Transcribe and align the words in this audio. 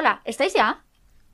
Hola, 0.00 0.22
¿estáis 0.24 0.54
ya? 0.54 0.84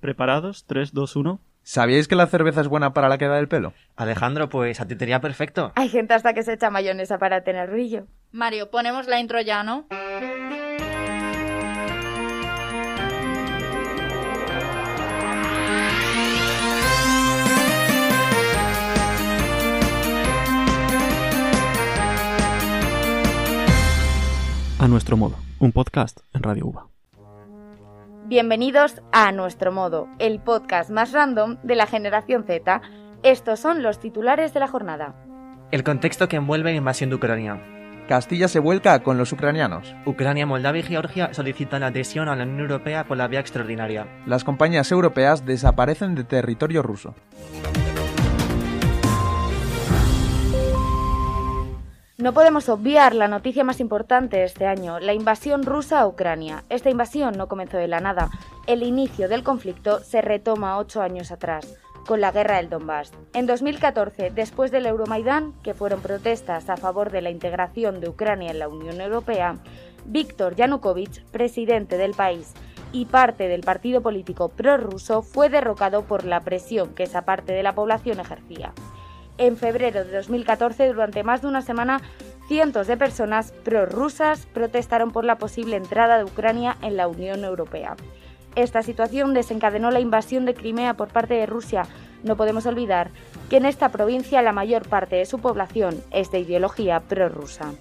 ¿Preparados? 0.00 0.64
3, 0.66 0.94
2, 0.94 1.16
1. 1.16 1.40
¿Sabíais 1.62 2.08
que 2.08 2.16
la 2.16 2.26
cerveza 2.26 2.62
es 2.62 2.68
buena 2.68 2.94
para 2.94 3.10
la 3.10 3.18
queda 3.18 3.36
del 3.36 3.46
pelo? 3.46 3.74
Alejandro, 3.94 4.48
pues 4.48 4.80
a 4.80 4.86
ti 4.86 4.96
te 4.96 5.04
iría 5.04 5.20
perfecto. 5.20 5.72
Hay 5.74 5.90
gente 5.90 6.14
hasta 6.14 6.32
que 6.32 6.42
se 6.42 6.54
echa 6.54 6.70
mayonesa 6.70 7.18
para 7.18 7.44
tener 7.44 7.70
brillo. 7.70 8.06
Mario, 8.32 8.70
ponemos 8.70 9.06
la 9.06 9.20
intro 9.20 9.38
ya, 9.42 9.62
¿no? 9.64 9.86
A 24.78 24.88
nuestro 24.88 25.18
modo, 25.18 25.36
un 25.58 25.72
podcast 25.72 26.20
en 26.32 26.42
Radio 26.42 26.64
UBA. 26.68 26.93
Bienvenidos 28.26 29.02
a 29.12 29.32
Nuestro 29.32 29.70
Modo, 29.70 30.08
el 30.18 30.40
podcast 30.40 30.88
más 30.88 31.12
random 31.12 31.58
de 31.62 31.76
la 31.76 31.86
generación 31.86 32.44
Z. 32.44 32.80
Estos 33.22 33.60
son 33.60 33.82
los 33.82 34.00
titulares 34.00 34.54
de 34.54 34.60
la 34.60 34.66
jornada. 34.66 35.14
El 35.70 35.84
contexto 35.84 36.26
que 36.26 36.36
envuelve 36.36 36.70
la 36.70 36.78
invasión 36.78 37.10
de 37.10 37.16
Ucrania. 37.16 37.60
Castilla 38.08 38.48
se 38.48 38.60
vuelca 38.60 39.02
con 39.02 39.18
los 39.18 39.30
ucranianos. 39.32 39.94
Ucrania, 40.06 40.46
Moldavia 40.46 40.80
y 40.80 40.84
Georgia 40.84 41.34
solicitan 41.34 41.82
la 41.82 41.88
adhesión 41.88 42.30
a 42.30 42.34
la 42.34 42.44
Unión 42.44 42.60
Europea 42.60 43.04
por 43.04 43.18
la 43.18 43.28
vía 43.28 43.40
extraordinaria. 43.40 44.06
Las 44.24 44.42
compañías 44.42 44.90
europeas 44.90 45.44
desaparecen 45.44 46.14
de 46.14 46.24
territorio 46.24 46.82
ruso. 46.82 47.14
No 52.16 52.32
podemos 52.32 52.68
obviar 52.68 53.12
la 53.12 53.26
noticia 53.26 53.64
más 53.64 53.80
importante 53.80 54.36
de 54.36 54.44
este 54.44 54.68
año, 54.68 55.00
la 55.00 55.14
invasión 55.14 55.64
rusa 55.64 55.98
a 55.98 56.06
Ucrania. 56.06 56.62
Esta 56.68 56.88
invasión 56.88 57.36
no 57.36 57.48
comenzó 57.48 57.76
de 57.76 57.88
la 57.88 57.98
nada. 57.98 58.30
El 58.68 58.84
inicio 58.84 59.28
del 59.28 59.42
conflicto 59.42 59.98
se 59.98 60.22
retoma 60.22 60.78
ocho 60.78 61.02
años 61.02 61.32
atrás, 61.32 61.76
con 62.06 62.20
la 62.20 62.30
guerra 62.30 62.58
del 62.58 62.70
Donbass. 62.70 63.10
En 63.32 63.46
2014, 63.46 64.30
después 64.30 64.70
del 64.70 64.86
Euromaidán, 64.86 65.54
que 65.64 65.74
fueron 65.74 66.02
protestas 66.02 66.70
a 66.70 66.76
favor 66.76 67.10
de 67.10 67.20
la 67.20 67.30
integración 67.30 68.00
de 68.00 68.10
Ucrania 68.10 68.52
en 68.52 68.60
la 68.60 68.68
Unión 68.68 69.00
Europea, 69.00 69.56
Víctor 70.04 70.54
Yanukovych, 70.54 71.24
presidente 71.32 71.98
del 71.98 72.14
país 72.14 72.54
y 72.92 73.06
parte 73.06 73.48
del 73.48 73.62
partido 73.62 74.02
político 74.02 74.50
prorruso, 74.50 75.22
fue 75.22 75.48
derrocado 75.48 76.04
por 76.04 76.24
la 76.24 76.42
presión 76.42 76.94
que 76.94 77.02
esa 77.02 77.22
parte 77.22 77.52
de 77.52 77.64
la 77.64 77.74
población 77.74 78.20
ejercía. 78.20 78.72
En 79.36 79.56
febrero 79.56 80.04
de 80.04 80.12
2014, 80.12 80.86
durante 80.86 81.24
más 81.24 81.42
de 81.42 81.48
una 81.48 81.60
semana, 81.60 82.00
cientos 82.46 82.86
de 82.86 82.96
personas 82.96 83.50
prorrusas 83.64 84.46
protestaron 84.46 85.10
por 85.10 85.24
la 85.24 85.38
posible 85.38 85.76
entrada 85.76 86.18
de 86.18 86.24
Ucrania 86.24 86.76
en 86.82 86.96
la 86.96 87.08
Unión 87.08 87.42
Europea. 87.42 87.96
Esta 88.54 88.82
situación 88.82 89.34
desencadenó 89.34 89.90
la 89.90 89.98
invasión 89.98 90.44
de 90.44 90.54
Crimea 90.54 90.94
por 90.94 91.08
parte 91.08 91.34
de 91.34 91.46
Rusia. 91.46 91.82
No 92.22 92.36
podemos 92.36 92.66
olvidar 92.66 93.10
que 93.50 93.56
en 93.56 93.66
esta 93.66 93.88
provincia 93.88 94.40
la 94.42 94.52
mayor 94.52 94.88
parte 94.88 95.16
de 95.16 95.26
su 95.26 95.40
población 95.40 96.00
es 96.12 96.30
de 96.30 96.38
ideología 96.38 97.00
prorrusa. 97.00 97.72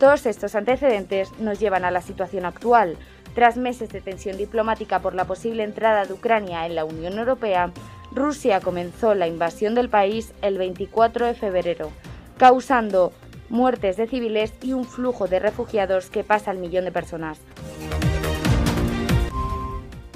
Todos 0.00 0.26
estos 0.26 0.56
antecedentes 0.56 1.30
nos 1.38 1.60
llevan 1.60 1.84
a 1.84 1.92
la 1.92 2.00
situación 2.00 2.44
actual. 2.44 2.96
Tras 3.36 3.56
meses 3.56 3.90
de 3.90 4.00
tensión 4.00 4.36
diplomática 4.36 4.98
por 4.98 5.14
la 5.14 5.26
posible 5.26 5.62
entrada 5.62 6.04
de 6.04 6.14
Ucrania 6.14 6.66
en 6.66 6.74
la 6.74 6.84
Unión 6.84 7.16
Europea, 7.16 7.70
Rusia 8.12 8.60
comenzó 8.60 9.14
la 9.14 9.28
invasión 9.28 9.74
del 9.74 9.88
país 9.88 10.32
el 10.42 10.58
24 10.58 11.26
de 11.26 11.34
febrero, 11.34 11.92
causando 12.38 13.12
muertes 13.48 13.96
de 13.96 14.06
civiles 14.06 14.52
y 14.62 14.72
un 14.72 14.84
flujo 14.84 15.28
de 15.28 15.38
refugiados 15.38 16.10
que 16.10 16.24
pasa 16.24 16.50
al 16.50 16.58
millón 16.58 16.84
de 16.84 16.92
personas. 16.92 17.40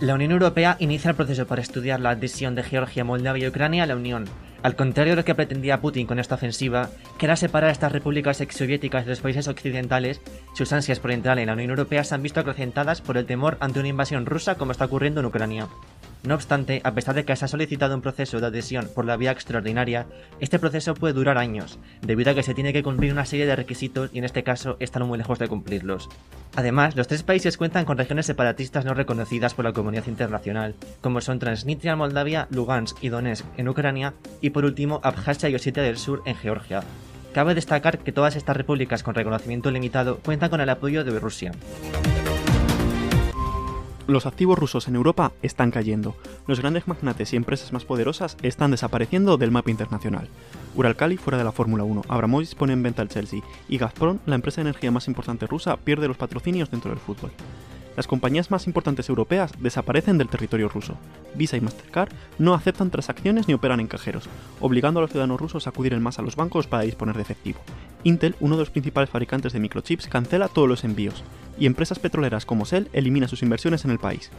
La 0.00 0.14
Unión 0.14 0.32
Europea 0.32 0.76
inicia 0.80 1.10
el 1.10 1.16
proceso 1.16 1.46
para 1.46 1.62
estudiar 1.62 2.00
la 2.00 2.10
adhesión 2.10 2.54
de 2.54 2.64
Georgia, 2.64 3.04
Moldavia 3.04 3.44
y 3.44 3.48
Ucrania 3.48 3.84
a 3.84 3.86
la 3.86 3.96
Unión. 3.96 4.24
Al 4.62 4.76
contrario 4.76 5.12
de 5.12 5.16
lo 5.16 5.24
que 5.24 5.34
pretendía 5.34 5.80
Putin 5.80 6.06
con 6.06 6.18
esta 6.18 6.34
ofensiva, 6.34 6.90
que 7.16 7.26
era 7.26 7.36
separar 7.36 7.68
a 7.68 7.72
estas 7.72 7.92
repúblicas 7.92 8.40
exsoviéticas 8.40 9.04
de 9.04 9.10
los 9.10 9.20
países 9.20 9.46
occidentales, 9.46 10.20
sus 10.54 10.72
ansias 10.72 11.00
por 11.00 11.12
entrar 11.12 11.38
en 11.38 11.46
la 11.46 11.52
Unión 11.52 11.70
Europea 11.70 12.02
se 12.02 12.14
han 12.14 12.22
visto 12.22 12.40
acrecentadas 12.40 13.00
por 13.02 13.16
el 13.16 13.26
temor 13.26 13.56
ante 13.60 13.78
una 13.78 13.88
invasión 13.88 14.26
rusa 14.26 14.56
como 14.56 14.72
está 14.72 14.86
ocurriendo 14.86 15.20
en 15.20 15.26
Ucrania. 15.26 15.68
No 16.24 16.34
obstante, 16.34 16.80
a 16.84 16.94
pesar 16.94 17.14
de 17.14 17.26
que 17.26 17.36
se 17.36 17.44
ha 17.44 17.48
solicitado 17.48 17.94
un 17.94 18.00
proceso 18.00 18.40
de 18.40 18.46
adhesión 18.46 18.88
por 18.94 19.04
la 19.04 19.18
vía 19.18 19.30
extraordinaria, 19.30 20.06
este 20.40 20.58
proceso 20.58 20.94
puede 20.94 21.12
durar 21.12 21.36
años, 21.36 21.78
debido 22.00 22.30
a 22.30 22.34
que 22.34 22.42
se 22.42 22.54
tiene 22.54 22.72
que 22.72 22.82
cumplir 22.82 23.12
una 23.12 23.26
serie 23.26 23.44
de 23.44 23.54
requisitos 23.54 24.08
y 24.14 24.18
en 24.18 24.24
este 24.24 24.42
caso 24.42 24.78
están 24.80 25.06
muy 25.06 25.18
lejos 25.18 25.38
de 25.38 25.48
cumplirlos. 25.48 26.08
Además, 26.56 26.96
los 26.96 27.08
tres 27.08 27.22
países 27.22 27.58
cuentan 27.58 27.84
con 27.84 27.98
regiones 27.98 28.24
separatistas 28.24 28.86
no 28.86 28.94
reconocidas 28.94 29.52
por 29.52 29.66
la 29.66 29.74
comunidad 29.74 30.06
internacional, 30.06 30.74
como 31.02 31.20
son 31.20 31.38
Transnistria 31.38 31.94
Moldavia, 31.94 32.48
Lugansk 32.50 32.96
y 33.02 33.10
Donetsk 33.10 33.44
en 33.58 33.68
Ucrania 33.68 34.14
y 34.40 34.50
por 34.50 34.64
último 34.64 35.00
Abjasia 35.02 35.50
y 35.50 35.54
Osetia 35.56 35.82
del 35.82 35.98
Sur 35.98 36.22
en 36.24 36.36
Georgia. 36.36 36.82
Cabe 37.34 37.54
destacar 37.54 37.98
que 37.98 38.12
todas 38.12 38.36
estas 38.36 38.56
repúblicas 38.56 39.02
con 39.02 39.14
reconocimiento 39.14 39.70
limitado 39.70 40.20
cuentan 40.24 40.48
con 40.48 40.62
el 40.62 40.70
apoyo 40.70 41.04
de 41.04 41.18
Rusia. 41.18 41.52
Los 44.06 44.26
activos 44.26 44.58
rusos 44.58 44.86
en 44.86 44.96
Europa 44.96 45.32
están 45.40 45.70
cayendo. 45.70 46.14
Los 46.46 46.60
grandes 46.60 46.86
magnates 46.86 47.32
y 47.32 47.36
empresas 47.36 47.72
más 47.72 47.86
poderosas 47.86 48.36
están 48.42 48.70
desapareciendo 48.70 49.38
del 49.38 49.50
mapa 49.50 49.70
internacional. 49.70 50.28
Uralkali 50.74 51.16
fuera 51.16 51.38
de 51.38 51.44
la 51.44 51.52
Fórmula 51.52 51.84
1, 51.84 52.02
Abramovich 52.08 52.54
pone 52.54 52.74
en 52.74 52.82
venta 52.82 53.00
el 53.00 53.08
Chelsea 53.08 53.40
y 53.66 53.78
Gazprom, 53.78 54.18
la 54.26 54.34
empresa 54.34 54.56
de 54.56 54.68
energía 54.68 54.90
más 54.90 55.08
importante 55.08 55.46
rusa, 55.46 55.78
pierde 55.78 56.06
los 56.06 56.18
patrocinios 56.18 56.70
dentro 56.70 56.90
del 56.90 57.00
fútbol. 57.00 57.30
Las 57.96 58.08
compañías 58.08 58.50
más 58.50 58.66
importantes 58.66 59.08
europeas 59.08 59.52
desaparecen 59.60 60.18
del 60.18 60.28
territorio 60.28 60.68
ruso. 60.68 60.96
Visa 61.34 61.56
y 61.56 61.60
Mastercard 61.60 62.12
no 62.38 62.54
aceptan 62.54 62.90
transacciones 62.90 63.46
ni 63.46 63.54
operan 63.54 63.80
en 63.80 63.86
cajeros, 63.86 64.28
obligando 64.60 64.98
a 64.98 65.02
los 65.02 65.10
ciudadanos 65.10 65.40
rusos 65.40 65.66
a 65.66 65.70
acudir 65.70 65.92
en 65.92 66.02
masa 66.02 66.22
a 66.22 66.24
los 66.24 66.34
bancos 66.34 66.66
para 66.66 66.82
disponer 66.82 67.14
de 67.14 67.22
efectivo. 67.22 67.60
Intel, 68.02 68.34
uno 68.40 68.56
de 68.56 68.62
los 68.62 68.70
principales 68.70 69.10
fabricantes 69.10 69.52
de 69.52 69.60
microchips, 69.60 70.08
cancela 70.08 70.48
todos 70.48 70.68
los 70.68 70.84
envíos, 70.84 71.22
y 71.58 71.66
empresas 71.66 71.98
petroleras 72.00 72.46
como 72.46 72.64
Shell 72.64 72.88
elimina 72.92 73.28
sus 73.28 73.42
inversiones 73.42 73.84
en 73.84 73.92
el 73.92 73.98
país. 73.98 74.30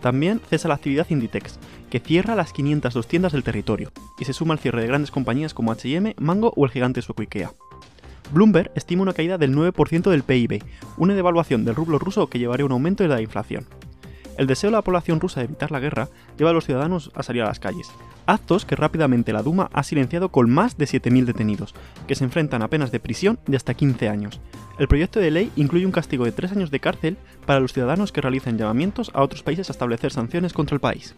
También 0.00 0.40
cesa 0.48 0.68
la 0.68 0.74
actividad 0.74 1.10
Inditex, 1.10 1.58
que 1.90 2.00
cierra 2.00 2.36
las 2.36 2.52
502 2.52 3.06
tiendas 3.06 3.32
del 3.32 3.42
territorio, 3.42 3.90
y 4.18 4.24
se 4.24 4.32
suma 4.32 4.54
al 4.54 4.60
cierre 4.60 4.80
de 4.80 4.88
grandes 4.88 5.10
compañías 5.10 5.52
como 5.52 5.72
H&M, 5.72 6.14
Mango 6.18 6.52
o 6.56 6.64
el 6.64 6.70
gigante 6.70 7.02
sueco 7.02 7.22
IKEA. 7.22 7.52
Bloomberg 8.32 8.70
estima 8.74 9.02
una 9.02 9.12
caída 9.12 9.38
del 9.38 9.54
9% 9.54 10.10
del 10.10 10.22
PIB, 10.22 10.62
una 10.96 11.14
devaluación 11.14 11.64
del 11.64 11.74
rublo 11.74 11.98
ruso 11.98 12.28
que 12.28 12.38
llevaría 12.38 12.64
a 12.64 12.66
un 12.66 12.72
aumento 12.72 13.02
de 13.02 13.08
la 13.08 13.20
inflación. 13.20 13.66
El 14.38 14.46
deseo 14.46 14.70
de 14.70 14.76
la 14.76 14.82
población 14.82 15.20
rusa 15.20 15.40
de 15.40 15.44
evitar 15.44 15.70
la 15.70 15.80
guerra 15.80 16.08
lleva 16.38 16.50
a 16.50 16.52
los 16.52 16.64
ciudadanos 16.64 17.10
a 17.14 17.22
salir 17.22 17.42
a 17.42 17.46
las 17.46 17.60
calles, 17.60 17.90
actos 18.26 18.64
que 18.64 18.76
rápidamente 18.76 19.32
la 19.32 19.42
Duma 19.42 19.68
ha 19.72 19.82
silenciado 19.82 20.30
con 20.30 20.48
más 20.50 20.78
de 20.78 20.86
7.000 20.86 21.24
detenidos, 21.24 21.74
que 22.06 22.14
se 22.14 22.24
enfrentan 22.24 22.62
a 22.62 22.68
penas 22.68 22.90
de 22.90 23.00
prisión 23.00 23.38
de 23.46 23.56
hasta 23.56 23.74
15 23.74 24.08
años. 24.08 24.40
El 24.78 24.88
proyecto 24.88 25.20
de 25.20 25.30
ley 25.30 25.52
incluye 25.56 25.84
un 25.84 25.92
castigo 25.92 26.24
de 26.24 26.32
3 26.32 26.52
años 26.52 26.70
de 26.70 26.80
cárcel 26.80 27.18
para 27.44 27.60
los 27.60 27.72
ciudadanos 27.72 28.12
que 28.12 28.22
realicen 28.22 28.56
llamamientos 28.56 29.10
a 29.12 29.22
otros 29.22 29.42
países 29.42 29.68
a 29.68 29.72
establecer 29.72 30.12
sanciones 30.12 30.54
contra 30.54 30.74
el 30.74 30.80
país. 30.80 31.14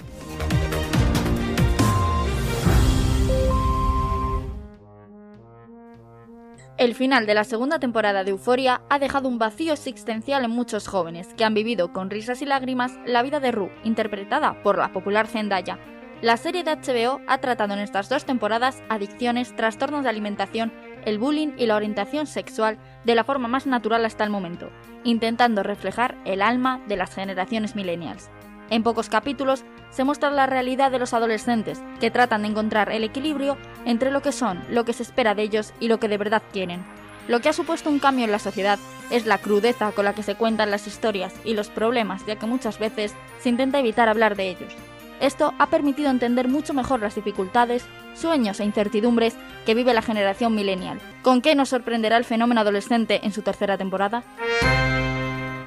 El 6.83 6.97
final 6.97 7.27
de 7.27 7.35
la 7.35 7.45
segunda 7.45 7.79
temporada 7.79 8.25
de 8.25 8.33
Euforia 8.33 8.83
ha 8.91 8.99
dejado 8.99 9.29
un 9.29 9.39
vacío 9.39 9.73
existencial 9.73 10.45
en 10.45 10.51
muchos 10.51 10.89
jóvenes 10.89 11.29
que 11.37 11.45
han 11.45 11.55
vivido 11.55 11.93
con 11.93 12.11
risas 12.11 12.43
y 12.43 12.45
lágrimas 12.45 12.99
la 13.07 13.23
vida 13.23 13.39
de 13.39 13.53
Rue, 13.53 13.73
interpretada 13.85 14.61
por 14.65 14.79
la 14.79 14.93
popular 14.93 15.29
Zendaya. 15.29 15.79
La 16.23 16.37
serie 16.37 16.65
de 16.65 16.73
HBO 16.73 17.21
ha 17.29 17.39
tratado 17.39 17.75
en 17.75 17.79
estas 17.79 18.09
dos 18.09 18.25
temporadas 18.25 18.83
adicciones, 18.89 19.55
trastornos 19.55 20.03
de 20.03 20.09
alimentación, 20.09 20.73
el 21.05 21.21
bullying 21.21 21.53
y 21.57 21.67
la 21.67 21.77
orientación 21.77 22.27
sexual 22.27 22.79
de 23.05 23.15
la 23.15 23.23
forma 23.23 23.47
más 23.47 23.65
natural 23.65 24.05
hasta 24.05 24.25
el 24.25 24.31
momento, 24.31 24.69
intentando 25.05 25.63
reflejar 25.63 26.19
el 26.25 26.43
alma 26.43 26.83
de 26.89 26.97
las 26.97 27.15
generaciones 27.15 27.77
millennials. 27.77 28.29
En 28.73 28.83
pocos 28.83 29.11
capítulos 29.11 29.65
se 29.91 30.03
muestra 30.03 30.31
la 30.31 30.47
realidad 30.47 30.91
de 30.91 30.99
los 30.99 31.13
adolescentes, 31.13 31.83
que 32.01 32.11
tratan 32.11 32.41
de 32.41 32.49
encontrar 32.49 32.91
el 32.91 33.05
equilibrio 33.05 33.59
entre 33.85 34.11
lo 34.11 34.23
que 34.23 34.33
son, 34.33 34.65
lo 34.71 34.87
que 34.87 34.95
se 34.95 35.03
espera 35.03 35.35
de 35.35 35.43
ellos 35.43 35.75
y 35.79 35.89
lo 35.89 36.01
que 36.01 36.09
de 36.09 36.17
verdad 36.17 36.43
quieren. 36.55 36.83
Lo 37.29 37.41
que 37.41 37.51
ha 37.51 37.53
supuesto 37.53 37.91
un 37.91 37.99
cambio 37.99 38.25
en 38.25 38.33
la 38.33 38.39
sociedad 38.39 38.79
es 39.11 39.27
la 39.27 39.37
crudeza 39.37 39.93
con 39.93 40.07
la 40.07 40.15
que 40.15 40.23
se 40.23 40.37
cuentan 40.37 40.71
las 40.71 40.87
historias 40.87 41.35
y 41.45 41.53
los 41.53 41.69
problemas, 41.69 42.25
ya 42.25 42.37
que 42.37 42.47
muchas 42.47 42.79
veces 42.79 43.15
se 43.41 43.51
intenta 43.51 43.79
evitar 43.79 44.09
hablar 44.09 44.37
de 44.37 44.49
ellos. 44.49 44.73
Esto 45.21 45.53
ha 45.59 45.67
permitido 45.67 46.09
entender 46.09 46.49
mucho 46.49 46.73
mejor 46.73 47.01
las 47.01 47.15
dificultades, 47.15 47.85
sueños 48.15 48.59
e 48.59 48.65
incertidumbres 48.65 49.37
que 49.67 49.75
vive 49.75 49.93
la 49.93 50.01
generación 50.01 50.55
millennial. 50.55 50.99
¿Con 51.21 51.43
qué 51.43 51.55
nos 51.55 51.69
sorprenderá 51.69 52.17
el 52.17 52.25
fenómeno 52.25 52.63
adolescente 52.63 53.21
en 53.23 53.33
su 53.33 53.43
tercera 53.43 53.77
temporada? 53.77 54.25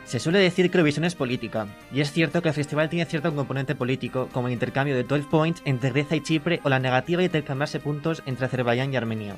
Se 0.06 0.20
suele 0.20 0.38
decir 0.38 0.70
que 0.70 0.78
Eurovisión 0.78 1.04
es 1.04 1.16
política, 1.16 1.68
y 1.92 2.00
es 2.00 2.12
cierto 2.12 2.44
que 2.44 2.50
el 2.50 2.54
festival 2.54 2.90
tiene 2.90 3.06
cierto 3.06 3.34
componente 3.34 3.74
político, 3.74 4.30
como 4.32 4.48
el 4.48 4.54
intercambio 4.54 4.96
de 4.96 5.04
12 5.04 5.28
points 5.30 5.62
entre 5.66 5.90
Grecia 5.90 6.18
y 6.18 6.22
Chipre 6.22 6.62
o 6.64 6.70
la 6.70 6.80
negativa 6.80 7.20
de 7.20 7.26
intercambiarse 7.26 7.80
puntos 7.80 8.22
entre 8.28 8.46
Azerbaiyán 8.46 8.94
y 8.94 8.98
Armenia. 8.98 9.36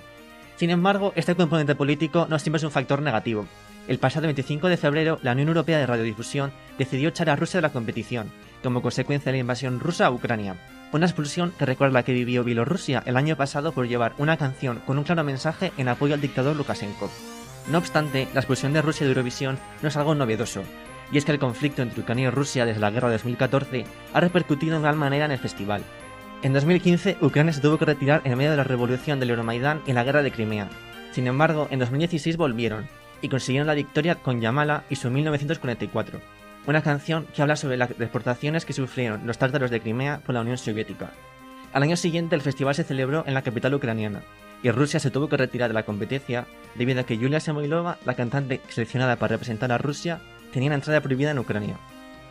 Sin 0.57 0.69
embargo, 0.69 1.13
este 1.15 1.35
componente 1.35 1.75
político 1.75 2.27
no 2.29 2.37
siempre 2.37 2.57
es 2.57 2.63
un 2.65 2.71
factor 2.71 3.01
negativo. 3.01 3.47
El 3.87 3.99
pasado 3.99 4.27
25 4.27 4.67
de 4.67 4.75
febrero, 4.75 5.19
la 5.23 5.31
Unión 5.31 5.47
Europea 5.47 5.77
de 5.77 5.85
Radiodifusión 5.85 6.51
decidió 6.77 7.09
echar 7.09 7.29
a 7.29 7.37
Rusia 7.37 7.59
de 7.59 7.61
la 7.61 7.71
competición, 7.71 8.29
como 8.61 8.81
consecuencia 8.81 9.31
de 9.31 9.37
la 9.37 9.41
invasión 9.41 9.79
rusa 9.79 10.07
a 10.07 10.11
Ucrania. 10.11 10.57
Una 10.91 11.05
expulsión 11.05 11.53
que 11.57 11.65
recuerda 11.65 11.93
la 11.93 12.03
que 12.03 12.11
vivió 12.11 12.43
Bielorrusia 12.43 13.03
el 13.05 13.15
año 13.15 13.37
pasado 13.37 13.71
por 13.71 13.87
llevar 13.87 14.13
una 14.17 14.35
canción 14.35 14.81
con 14.85 14.97
un 14.97 15.05
claro 15.05 15.23
mensaje 15.23 15.71
en 15.77 15.87
apoyo 15.87 16.15
al 16.15 16.21
dictador 16.21 16.57
Lukashenko. 16.57 17.09
No 17.69 17.79
obstante, 17.79 18.27
la 18.33 18.39
expulsión 18.39 18.71
de 18.71 18.81
Rusia 18.81 19.05
de 19.05 19.11
Eurovisión 19.11 19.59
no 19.81 19.89
es 19.89 19.97
algo 19.97 20.15
novedoso, 20.15 20.63
y 21.11 21.17
es 21.17 21.25
que 21.25 21.33
el 21.33 21.39
conflicto 21.39 21.81
entre 21.81 22.01
Ucrania 22.01 22.27
y 22.27 22.31
Rusia 22.31 22.65
desde 22.65 22.79
la 22.79 22.91
guerra 22.91 23.09
de 23.09 23.15
2014 23.15 23.85
ha 24.13 24.19
repercutido 24.19 24.77
en 24.77 24.83
gran 24.83 24.97
manera 24.97 25.25
en 25.25 25.31
el 25.31 25.39
festival. 25.39 25.81
En 26.43 26.53
2015, 26.53 27.17
Ucrania 27.21 27.51
se 27.51 27.61
tuvo 27.61 27.77
que 27.77 27.85
retirar 27.85 28.21
en 28.23 28.37
medio 28.37 28.51
de 28.51 28.57
la 28.57 28.63
revolución 28.63 29.19
del 29.19 29.31
Euromaidán 29.31 29.81
y 29.85 29.93
la 29.93 30.03
guerra 30.03 30.23
de 30.23 30.31
Crimea. 30.31 30.69
Sin 31.11 31.27
embargo, 31.27 31.67
en 31.71 31.79
2016 31.79 32.37
volvieron, 32.37 32.87
y 33.21 33.29
consiguieron 33.29 33.67
la 33.67 33.73
victoria 33.73 34.15
con 34.15 34.39
Yamala 34.39 34.83
y 34.89 34.95
su 34.95 35.09
1944, 35.09 36.21
una 36.67 36.83
canción 36.83 37.25
que 37.33 37.41
habla 37.41 37.55
sobre 37.55 37.77
las 37.77 37.97
deportaciones 37.97 38.65
que 38.65 38.73
sufrieron 38.73 39.25
los 39.25 39.37
tártaros 39.37 39.71
de 39.71 39.81
Crimea 39.81 40.21
por 40.25 40.35
la 40.35 40.41
Unión 40.41 40.57
Soviética. 40.57 41.11
Al 41.73 41.83
año 41.83 41.97
siguiente 41.97 42.35
el 42.35 42.41
festival 42.41 42.75
se 42.75 42.83
celebró 42.83 43.23
en 43.25 43.33
la 43.33 43.41
capital 43.41 43.73
ucraniana, 43.73 44.21
y 44.63 44.71
Rusia 44.71 44.99
se 44.99 45.11
tuvo 45.11 45.29
que 45.29 45.37
retirar 45.37 45.69
de 45.69 45.73
la 45.73 45.83
competencia 45.83 46.45
debido 46.75 47.01
a 47.01 47.03
que 47.03 47.17
Yulia 47.17 47.39
Samoilova, 47.39 47.97
la 48.05 48.15
cantante 48.15 48.61
seleccionada 48.69 49.15
para 49.15 49.35
representar 49.35 49.71
a 49.71 49.77
Rusia, 49.77 50.19
tenía 50.51 50.67
una 50.67 50.75
entrada 50.75 51.01
prohibida 51.01 51.31
en 51.31 51.39
Ucrania. 51.39 51.77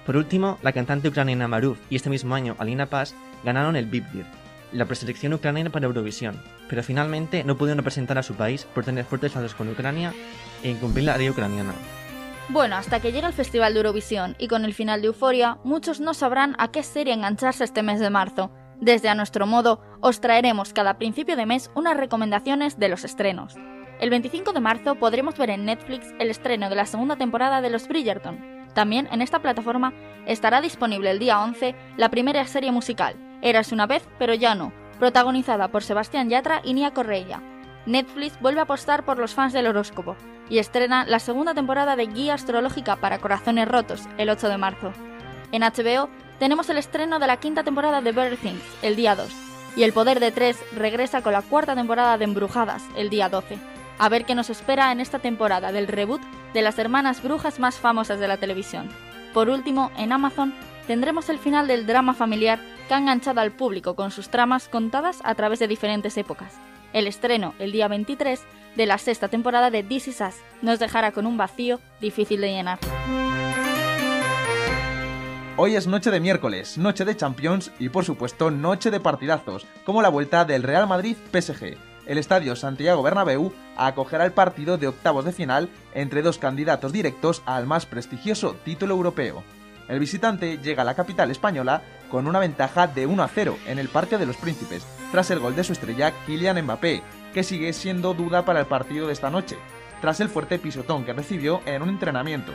Por 0.05 0.17
último, 0.17 0.59
la 0.63 0.73
cantante 0.73 1.09
ucraniana 1.09 1.49
Maruf 1.49 1.79
y 1.91 1.97
este 1.97 2.11
mismo 2.11 2.35
año 2.35 2.55
Alina 2.59 2.87
Paz 2.87 3.15
ganaron 3.45 3.77
el 3.77 3.87
Bibdir, 3.87 4.25
la 4.73 4.85
preselección 4.85 5.33
ucraniana 5.33 5.71
para 5.71 5.87
Eurovisión, 5.87 6.41
pero 6.69 6.83
finalmente 6.83 7.45
no 7.45 7.57
pudieron 7.57 7.79
representar 7.79 8.19
a 8.19 8.23
su 8.23 8.35
país 8.35 8.67
por 8.75 8.85
tener 8.85 9.05
fuertes 9.05 9.35
lazos 9.35 9.55
con 9.55 9.69
Ucrania 9.69 10.13
e 10.63 10.71
incumplir 10.71 11.05
la 11.05 11.17
ley 11.17 11.31
ucraniana. 11.31 11.75
Bueno, 12.49 12.77
hasta 12.77 13.01
que 13.01 13.11
llegue 13.11 13.27
el 13.27 13.33
Festival 13.33 13.73
de 13.73 13.81
Eurovisión 13.81 14.37
y 14.39 14.47
con 14.47 14.65
el 14.65 14.75
final 14.75 15.01
de 15.01 15.09
Euforia, 15.09 15.59
muchos 15.65 15.99
no 15.99 16.15
sabrán 16.15 16.55
a 16.59 16.71
qué 16.71 16.85
serie 16.85 17.13
engancharse 17.13 17.65
este 17.65 17.83
mes 17.83 17.99
de 17.99 18.11
marzo. 18.11 18.53
Desde 18.81 19.09
a 19.09 19.15
nuestro 19.15 19.47
modo, 19.47 19.81
os 20.01 20.21
traeremos 20.21 20.73
cada 20.73 20.99
principio 20.99 21.37
de 21.37 21.47
mes 21.47 21.71
unas 21.75 21.97
recomendaciones 21.97 22.79
de 22.79 22.89
los 22.89 23.05
estrenos. 23.05 23.57
El 24.01 24.11
25 24.11 24.53
de 24.53 24.61
marzo 24.61 24.97
podremos 24.97 25.39
ver 25.39 25.51
en 25.51 25.65
Netflix 25.65 26.15
el 26.19 26.31
estreno 26.31 26.69
de 26.69 26.77
la 26.77 26.85
segunda 26.85 27.17
temporada 27.17 27.63
de 27.63 27.71
Los 27.71 27.89
Bridgerton. 27.89 28.67
También 28.75 29.09
en 29.11 29.23
esta 29.23 29.41
plataforma 29.41 29.95
estará 30.27 30.61
disponible 30.61 31.11
el 31.11 31.19
día 31.19 31.41
11 31.41 31.75
la 31.97 32.11
primera 32.11 32.45
serie 32.47 32.73
musical, 32.73 33.17
Eras 33.43 33.73
una 33.73 33.87
vez, 33.87 34.07
pero 34.19 34.35
ya 34.35 34.55
no, 34.55 34.73
protagonizada 34.99 35.69
por 35.69 35.83
Sebastián 35.83 36.29
Yatra 36.29 36.61
y 36.65 36.75
Nia 36.75 36.93
Correia. 36.93 37.43
Netflix 37.85 38.41
vuelve 38.41 38.61
a 38.61 38.65
apostar 38.65 39.05
por 39.05 39.19
los 39.19 39.35
fans 39.35 39.53
del 39.53 39.67
horóscopo 39.67 40.17
y 40.49 40.59
estrena 40.59 41.05
la 41.07 41.19
segunda 41.19 41.55
temporada 41.55 41.97
de 41.97 42.07
Guía 42.07 42.35
Astrológica 42.35 42.97
para 42.97 43.19
Corazones 43.19 43.69
Rotos 43.69 44.09
el 44.19 44.31
8 44.31 44.49
de 44.49 44.59
marzo. 44.59 44.93
En 45.53 45.63
HBO 45.63 46.09
tenemos 46.39 46.69
el 46.71 46.79
estreno 46.79 47.19
de 47.19 47.27
la 47.27 47.39
quinta 47.39 47.65
temporada 47.65 48.01
de 48.01 48.13
Better 48.13 48.39
el 48.83 48.97
día 48.97 49.15
2 49.15 49.29
y 49.77 49.83
El 49.83 49.93
Poder 49.93 50.21
de 50.21 50.33
Tres 50.33 50.59
regresa 50.75 51.23
con 51.23 51.33
la 51.33 51.43
cuarta 51.43 51.75
temporada 51.75 52.19
de 52.19 52.25
Embrujadas 52.25 52.83
el 52.97 53.11
día 53.11 53.29
12. 53.29 53.59
A 53.99 54.09
ver 54.09 54.25
qué 54.25 54.35
nos 54.35 54.51
espera 54.51 54.93
en 54.93 55.01
esta 55.01 55.19
temporada 55.19 55.73
del 55.73 55.87
reboot 55.87 56.21
de 56.55 56.63
las 56.63 56.79
hermanas 56.79 57.23
brujas 57.23 57.59
más 57.61 57.77
famosas 57.77 58.19
de 58.19 58.29
la 58.29 58.37
televisión. 58.37 58.89
Por 59.33 59.49
último, 59.49 59.91
en 59.99 60.13
Amazon 60.13 60.55
tendremos 60.87 61.29
el 61.29 61.39
final 61.39 61.67
del 61.67 61.87
drama 61.87 62.15
familiar 62.15 62.59
que 62.89 62.95
ha 62.95 62.99
enganchado 62.99 63.41
al 63.41 63.53
público 63.53 63.95
con 63.95 64.11
sus 64.11 64.29
tramas 64.29 64.69
contadas 64.69 65.21
a 65.25 65.35
través 65.35 65.59
de 65.59 65.69
diferentes 65.69 66.17
épocas. 66.17 66.55
El 66.93 67.07
estreno, 67.07 67.55
el 67.59 67.73
día 67.73 67.89
23, 67.89 68.43
de 68.77 68.87
la 68.87 68.99
sexta 68.99 69.29
temporada 69.29 69.71
de 69.71 69.83
This 69.83 70.09
Is 70.09 70.21
Us 70.21 70.37
nos 70.63 70.79
dejará 70.79 71.13
con 71.13 71.27
un 71.27 71.37
vacío 71.37 71.81
difícil 72.01 72.41
de 72.41 72.49
llenar. 72.49 72.79
Hoy 75.59 75.75
es 75.75 75.87
noche 75.87 76.11
de 76.11 76.21
miércoles, 76.21 76.77
noche 76.77 77.07
de 77.07 77.17
Champions 77.17 77.73
y 77.79 77.89
por 77.89 78.05
supuesto 78.05 78.51
noche 78.51 78.91
de 78.91 79.01
partidazos, 79.01 79.67
como 79.87 80.03
la 80.03 80.11
vuelta 80.11 80.45
del 80.45 80.63
Real 80.63 80.87
Madrid 80.87 81.17
PSG. 81.33 81.79
El 82.05 82.19
estadio 82.19 82.55
Santiago 82.57 83.03
Bernabéu 83.03 83.55
acogerá 83.75 84.27
el 84.27 84.33
partido 84.33 84.77
de 84.77 84.89
octavos 84.89 85.25
de 85.25 85.33
final 85.33 85.71
entre 85.95 86.21
dos 86.21 86.37
candidatos 86.37 86.93
directos 86.93 87.43
al 87.47 87.67
más 87.67 87.87
prestigioso 87.87 88.55
título 88.67 88.95
europeo. 88.97 89.45
El 89.89 89.99
visitante 89.99 90.59
llega 90.59 90.83
a 90.83 90.85
la 90.85 90.95
capital 90.95 91.31
española 91.31 91.81
con 92.11 92.27
una 92.27 92.39
ventaja 92.39 92.87
de 92.87 93.07
1 93.07 93.23
a 93.23 93.29
0 93.29 93.57
en 93.67 93.79
el 93.79 93.89
Parque 93.89 94.19
de 94.19 94.27
los 94.27 94.37
Príncipes, 94.37 94.87
tras 95.11 95.31
el 95.31 95.39
gol 95.39 95.57
de 95.57 95.65
su 95.65 95.73
estrella 95.73 96.13
Kylian 96.27 96.63
Mbappé, 96.65 97.03
que 97.33 97.43
sigue 97.43 97.73
siendo 97.73 98.13
duda 98.13 98.45
para 98.45 98.61
el 98.61 98.67
partido 98.67 99.07
de 99.07 99.15
esta 99.15 99.31
noche, 99.31 99.57
tras 100.03 100.21
el 100.21 100.29
fuerte 100.29 100.59
pisotón 100.59 101.07
que 101.07 101.15
recibió 101.15 101.63
en 101.65 101.81
un 101.81 101.89
entrenamiento. 101.89 102.53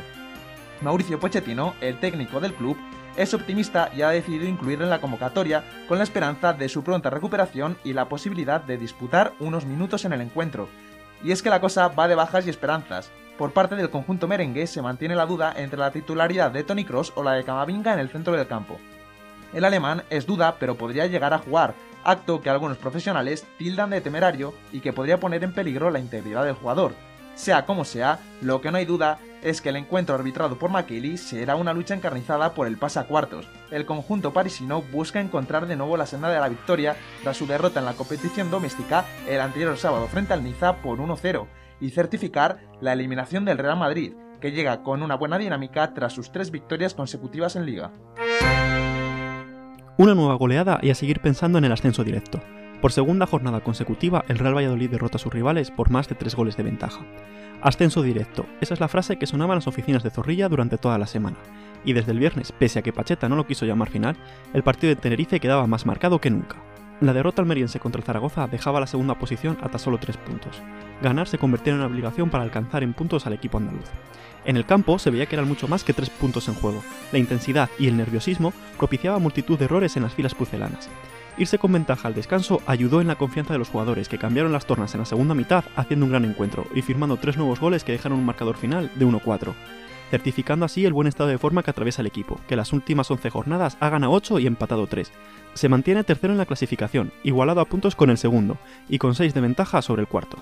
Mauricio 0.82 1.20
Pochettino, 1.20 1.76
el 1.82 2.00
técnico 2.00 2.40
del 2.40 2.54
club, 2.54 2.78
es 3.16 3.34
optimista 3.34 3.90
y 3.96 4.02
ha 4.02 4.10
decidido 4.10 4.46
incluirlo 4.46 4.86
en 4.86 4.90
la 4.90 5.02
convocatoria 5.02 5.64
con 5.88 5.98
la 5.98 6.04
esperanza 6.04 6.54
de 6.54 6.70
su 6.70 6.84
pronta 6.84 7.10
recuperación 7.10 7.78
y 7.84 7.94
la 7.94 8.10
posibilidad 8.10 8.62
de 8.62 8.78
disputar 8.78 9.34
unos 9.40 9.66
minutos 9.66 10.06
en 10.06 10.14
el 10.14 10.22
encuentro. 10.22 10.70
Y 11.24 11.32
es 11.32 11.44
que 11.44 11.50
la 11.50 11.62
cosa 11.62 11.90
va 11.90 12.08
de 12.08 12.16
bajas 12.16 12.48
y 12.48 12.50
esperanzas, 12.50 13.12
por 13.42 13.54
parte 13.54 13.76
del 13.76 13.90
conjunto 13.90 14.28
merengue 14.28 14.68
se 14.68 14.84
mantiene 14.84 15.16
la 15.16 15.26
duda 15.26 15.52
entre 15.56 15.80
la 15.80 15.90
titularidad 15.90 16.52
de 16.52 16.64
Tony 16.64 16.86
Cross 16.86 17.14
o 17.16 17.24
la 17.24 17.34
de 17.34 17.44
Camavinga 17.44 17.92
en 17.92 18.00
el 18.00 18.10
centro 18.10 18.34
del 18.34 18.46
campo. 18.46 18.78
El 19.52 19.66
alemán 19.66 20.04
es 20.12 20.28
duda, 20.28 20.58
pero 20.60 20.76
podría 20.76 21.08
llegar 21.08 21.34
a 21.34 21.40
jugar, 21.40 21.74
acto 22.04 22.42
que 22.42 22.52
algunos 22.52 22.78
profesionales 22.78 23.48
tildan 23.58 23.90
de 23.90 24.02
temerario 24.02 24.54
y 24.72 24.80
que 24.80 24.94
podría 24.94 25.20
poner 25.20 25.44
en 25.44 25.54
peligro 25.54 25.90
la 25.90 25.98
integridad 26.00 26.46
del 26.46 26.54
jugador. 26.54 26.94
Sea 27.34 27.66
como 27.66 27.84
sea, 27.84 28.20
lo 28.42 28.62
que 28.62 28.72
no 28.72 28.78
hay 28.78 28.86
duda 28.86 29.18
es 29.42 29.62
que 29.62 29.70
el 29.70 29.76
encuentro 29.76 30.16
arbitrado 30.16 30.58
por 30.58 30.72
McKinley 30.72 31.18
será 31.18 31.56
una 31.56 31.74
lucha 31.74 31.94
encarnizada 31.94 32.54
por 32.54 32.68
el 32.68 32.78
pase 32.78 33.00
a 33.00 33.04
cuartos. 33.06 33.48
El 33.72 33.86
conjunto 33.86 34.34
parisino 34.34 34.82
busca 34.92 35.20
encontrar 35.20 35.68
de 35.68 35.76
nuevo 35.76 35.98
la 35.98 36.06
senda 36.06 36.30
de 36.30 36.40
la 36.40 36.50
victoria 36.50 36.96
tras 37.24 37.38
su 37.38 37.48
derrota 37.48 37.80
en 37.80 37.86
la 37.86 37.94
competición 37.94 38.52
doméstica 38.52 39.06
el 39.28 39.42
anterior 39.42 39.78
sábado 39.78 40.08
frente 40.08 40.34
al 40.34 40.44
Niza 40.44 40.78
por 40.78 41.00
1-0 41.00 41.48
y 41.80 41.90
certificar 41.90 42.60
la 42.80 42.94
eliminación 42.94 43.46
del 43.46 43.58
Real 43.58 43.78
Madrid, 43.78 44.14
que 44.40 44.52
llega 44.52 44.84
con 44.84 45.02
una 45.04 45.16
buena 45.16 45.38
dinámica 45.38 45.94
tras 45.94 46.14
sus 46.14 46.32
tres 46.32 46.52
victorias 46.52 46.94
consecutivas 46.94 47.56
en 47.56 47.66
liga. 47.66 47.92
Una 49.98 50.16
nueva 50.16 50.36
goleada 50.36 50.80
y 50.82 50.90
a 50.90 50.96
seguir 50.96 51.20
pensando 51.20 51.58
en 51.58 51.66
el 51.66 51.72
ascenso 51.72 52.04
directo. 52.04 52.42
Por 52.82 52.92
segunda 52.92 53.28
jornada 53.28 53.62
consecutiva, 53.62 54.26
el 54.28 54.40
Real 54.40 54.56
Valladolid 54.56 54.90
derrota 54.90 55.18
a 55.18 55.20
sus 55.20 55.32
rivales 55.32 55.70
por 55.70 55.92
más 55.92 56.10
de 56.10 56.16
tres 56.16 56.34
goles 56.34 56.58
de 56.58 56.64
ventaja. 56.64 57.06
Ascenso 57.62 58.02
directo, 58.02 58.48
esa 58.60 58.74
es 58.74 58.80
la 58.80 58.88
frase 58.88 59.20
que 59.20 59.28
sonaba 59.28 59.54
en 59.54 59.58
las 59.58 59.68
oficinas 59.68 60.02
de 60.02 60.10
Zorrilla 60.10 60.50
durante 60.50 60.80
toda 60.80 60.98
la 60.98 61.06
semana. 61.06 61.38
Y 61.86 61.94
desde 61.94 62.12
el 62.12 62.18
viernes, 62.18 62.52
pese 62.52 62.80
a 62.80 62.82
que 62.82 62.92
Pacheta 62.92 63.30
no 63.30 63.36
lo 63.36 63.46
quiso 63.46 63.68
llamar 63.68 63.92
final, 63.92 64.18
el 64.56 64.64
partido 64.64 64.90
de 64.90 65.00
Tenerife 65.00 65.40
quedaba 65.40 65.68
más 65.68 65.86
marcado 65.86 66.20
que 66.20 66.32
nunca. 66.32 66.56
La 67.02 67.14
derrota 67.14 67.44
almeriense 67.44 67.80
contra 67.80 68.00
el 68.00 68.06
Zaragoza 68.06 68.48
dejaba 68.48 68.80
la 68.80 68.88
segunda 68.88 69.14
posición 69.20 69.60
hasta 69.62 69.78
solo 69.78 70.00
3 70.00 70.18
puntos. 70.18 70.60
Ganar 71.04 71.28
se 71.28 71.38
convertía 71.38 71.74
en 71.74 71.80
una 71.80 71.88
obligación 71.88 72.32
para 72.32 72.44
alcanzar 72.44 72.82
en 72.82 72.94
puntos 72.94 73.28
al 73.28 73.34
equipo 73.34 73.60
andaluz. 73.60 73.90
En 74.44 74.58
el 74.58 74.66
campo 74.66 74.98
se 74.98 75.12
veía 75.12 75.28
que 75.28 75.36
eran 75.36 75.48
mucho 75.48 75.68
más 75.68 75.84
que 75.84 75.94
3 75.94 76.10
puntos 76.10 76.48
en 76.48 76.56
juego. 76.56 76.82
La 77.12 77.20
intensidad 77.20 77.70
y 77.78 77.88
el 77.88 77.98
nerviosismo 77.98 78.54
propiciaba 78.80 79.20
multitud 79.20 79.60
de 79.60 79.66
errores 79.66 79.98
en 79.98 80.04
las 80.04 80.16
filas 80.16 80.34
pucelanas. 80.34 80.90
Irse 81.38 81.58
con 81.58 81.72
ventaja 81.72 82.08
al 82.08 82.14
descanso 82.14 82.62
ayudó 82.66 83.02
en 83.02 83.08
la 83.08 83.16
confianza 83.16 83.54
de 83.54 83.60
los 83.60 83.70
jugadores 83.70 84.10
que 84.10 84.18
cambiaron 84.18 84.52
las 84.52 84.66
tornas 84.66 84.94
en 84.94 85.00
la 85.00 85.06
segunda 85.06 85.34
mitad 85.34 85.64
haciendo 85.76 86.06
un 86.06 86.12
gran 86.12 86.26
encuentro 86.26 86.66
y 86.76 86.82
firmando 86.82 87.18
tres 87.18 87.38
nuevos 87.38 87.60
goles 87.60 87.84
que 87.84 87.94
dejaron 87.94 88.20
un 88.20 88.26
marcador 88.26 88.58
final 88.58 88.92
de 88.96 89.06
1-4 89.06 89.54
certificando 90.12 90.66
así 90.66 90.86
el 90.86 90.92
buen 90.92 91.08
estado 91.08 91.30
de 91.30 91.38
forma 91.38 91.64
que 91.64 91.72
atraviesa 91.72 92.02
el 92.02 92.08
equipo, 92.08 92.38
que 92.48 92.58
las 92.58 92.74
últimas 92.74 93.10
11 93.10 93.30
jornadas 93.30 93.78
ha 93.80 93.90
ganado 93.90 94.12
8 94.12 94.40
y 94.40 94.48
empatado 94.48 94.86
3. 94.86 95.10
Se 95.54 95.70
mantiene 95.70 96.04
tercero 96.04 96.34
en 96.34 96.38
la 96.38 96.46
clasificación, 96.46 97.14
igualado 97.24 97.62
a 97.62 97.66
puntos 97.66 97.96
con 97.96 98.10
el 98.10 98.18
segundo, 98.18 98.58
y 98.90 98.98
con 98.98 99.16
6 99.16 99.34
de 99.34 99.40
ventaja 99.42 99.82
sobre 99.82 100.02
el 100.02 100.10
cuarto. 100.10 100.38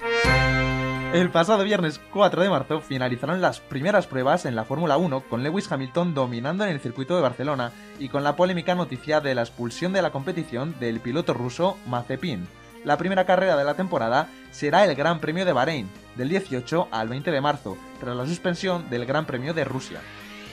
El 1.12 1.32
pasado 1.32 1.64
viernes 1.64 2.00
4 2.14 2.44
de 2.44 2.50
marzo 2.52 2.82
finalizaron 2.82 3.42
las 3.42 3.60
primeras 3.60 4.06
pruebas 4.06 4.46
en 4.46 4.56
la 4.56 4.64
Fórmula 4.64 4.98
1 4.98 5.22
con 5.22 5.42
Lewis 5.42 5.70
Hamilton 5.72 6.14
dominando 6.14 6.64
en 6.64 6.70
el 6.70 6.80
circuito 6.80 7.16
de 7.16 7.24
Barcelona 7.24 7.72
y 7.98 8.10
con 8.10 8.24
la 8.24 8.36
polémica 8.36 8.76
noticia 8.76 9.20
de 9.20 9.34
la 9.34 9.42
expulsión 9.42 9.92
de 9.92 10.04
la 10.04 10.12
competición 10.12 10.76
del 10.80 11.00
piloto 11.00 11.34
ruso 11.34 11.80
Mazepin. 11.88 12.48
La 12.86 13.00
primera 13.00 13.26
carrera 13.26 13.58
de 13.58 13.64
la 13.64 13.74
temporada 13.74 14.30
será 14.52 14.86
el 14.86 14.94
Gran 14.94 15.20
Premio 15.20 15.46
de 15.46 15.54
Bahrein, 15.54 15.90
del 16.16 16.30
18 16.30 16.90
al 16.92 17.10
20 17.10 17.32
de 17.32 17.42
marzo, 17.42 17.76
tras 18.00 18.16
la 18.16 18.28
suspensión 18.28 18.88
del 18.92 19.08
Gran 19.08 19.26
Premio 19.26 19.56
de 19.56 19.66
Rusia. 19.66 20.02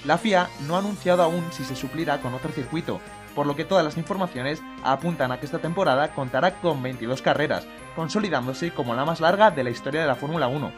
La 0.07 0.19
FIA 0.19 0.49
no 0.69 0.77
ha 0.77 0.79
anunciado 0.79 1.25
aún 1.25 1.45
si 1.51 1.65
se 1.65 1.75
suplirá 1.75 2.21
con 2.21 2.33
otro 2.33 2.53
circuito, 2.53 3.01
por 3.35 3.45
lo 3.45 3.57
que 3.57 3.65
todas 3.65 3.85
las 3.85 3.97
informaciones 3.97 4.63
apuntan 4.85 5.33
a 5.33 5.41
que 5.41 5.47
esta 5.47 5.59
temporada 5.59 6.13
contará 6.15 6.61
con 6.61 6.81
22 6.81 7.23
carreras, 7.23 7.67
consolidándose 7.97 8.71
como 8.71 8.95
la 8.95 9.05
más 9.05 9.21
larga 9.21 9.51
de 9.51 9.65
la 9.65 9.71
historia 9.71 10.01
de 10.03 10.07
la 10.07 10.15
Fórmula 10.15 10.47
1. 10.47 10.71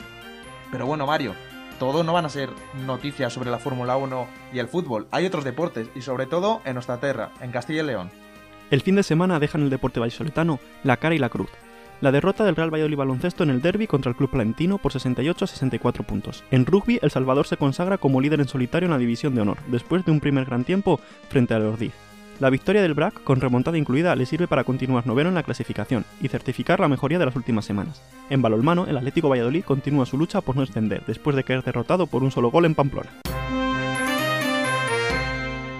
Pero 0.73 0.87
bueno, 0.87 1.07
Mario, 1.07 1.35
todo 1.79 2.05
no 2.05 2.15
van 2.15 2.25
a 2.25 2.31
ser 2.31 2.49
noticias 2.87 3.31
sobre 3.31 3.51
la 3.51 3.59
Fórmula 3.59 3.99
1 3.99 4.27
y 4.55 4.61
el 4.61 4.69
fútbol, 4.69 5.07
hay 5.11 5.27
otros 5.27 5.45
deportes 5.45 5.91
y 5.95 6.01
sobre 6.01 6.25
todo 6.25 6.63
en 6.65 6.75
nuestra 6.75 6.99
tierra, 6.99 7.31
en 7.43 7.53
Castilla 7.53 7.83
y 7.83 7.87
León. 7.87 8.11
El 8.71 8.81
fin 8.81 8.97
de 8.97 9.03
semana 9.03 9.39
dejan 9.39 9.61
el 9.61 9.71
deporte 9.71 10.01
vallisoletano 10.01 10.59
la 10.85 10.97
cara 10.97 11.15
y 11.15 11.19
la 11.19 11.29
cruz. 11.29 11.51
La 12.01 12.13
derrota 12.13 12.45
del 12.45 12.55
Real 12.55 12.73
Valladolid 12.73 12.97
baloncesto 12.97 13.43
en 13.43 13.51
el 13.51 13.61
derby 13.61 13.89
contra 13.89 14.11
el 14.11 14.17
Club 14.17 14.31
Palentino 14.31 14.79
por 14.79 14.93
68 14.93 15.45
a 15.45 15.49
64 15.49 16.05
puntos. 16.05 16.45
En 16.53 16.65
rugby, 16.65 17.01
El 17.03 17.11
Salvador 17.11 17.49
se 17.49 17.57
consagra 17.57 17.99
como 17.99 18.21
líder 18.21 18.41
en 18.41 18.47
solitario 18.47 18.87
en 18.87 18.93
la 18.93 18.99
División 18.99 19.35
de 19.35 19.41
Honor, 19.41 19.59
después 19.67 20.05
de 20.05 20.13
un 20.13 20.21
primer 20.21 20.45
gran 20.45 20.63
tiempo 20.63 21.01
frente 21.29 21.55
al 21.55 21.67
Ordiz. 21.67 21.93
La 22.39 22.51
victoria 22.51 22.83
del 22.83 22.95
BRAC, 22.95 23.25
con 23.25 23.41
remontada 23.41 23.79
incluida, 23.79 24.15
le 24.15 24.27
sirve 24.27 24.47
para 24.47 24.63
continuar 24.63 25.09
noveno 25.09 25.29
en 25.29 25.35
la 25.35 25.43
clasificación 25.43 26.05
y 26.21 26.29
certificar 26.29 26.79
la 26.79 26.87
mejoría 26.87 27.19
de 27.19 27.27
las 27.27 27.35
últimas 27.35 27.65
semanas. 27.65 28.01
En 28.31 28.43
balonmano, 28.43 28.87
el 28.87 28.97
Atlético 28.97 29.29
Valladolid 29.29 29.65
continúa 29.65 30.07
su 30.07 30.17
lucha 30.17 30.41
por 30.41 30.55
no 30.55 30.63
extender, 30.63 31.03
después 31.05 31.35
de 31.35 31.43
caer 31.43 31.65
derrotado 31.65 32.07
por 32.07 32.23
un 32.23 32.31
solo 32.31 32.53
gol 32.53 32.67
en 32.67 32.77
Pamplona. 32.77 33.11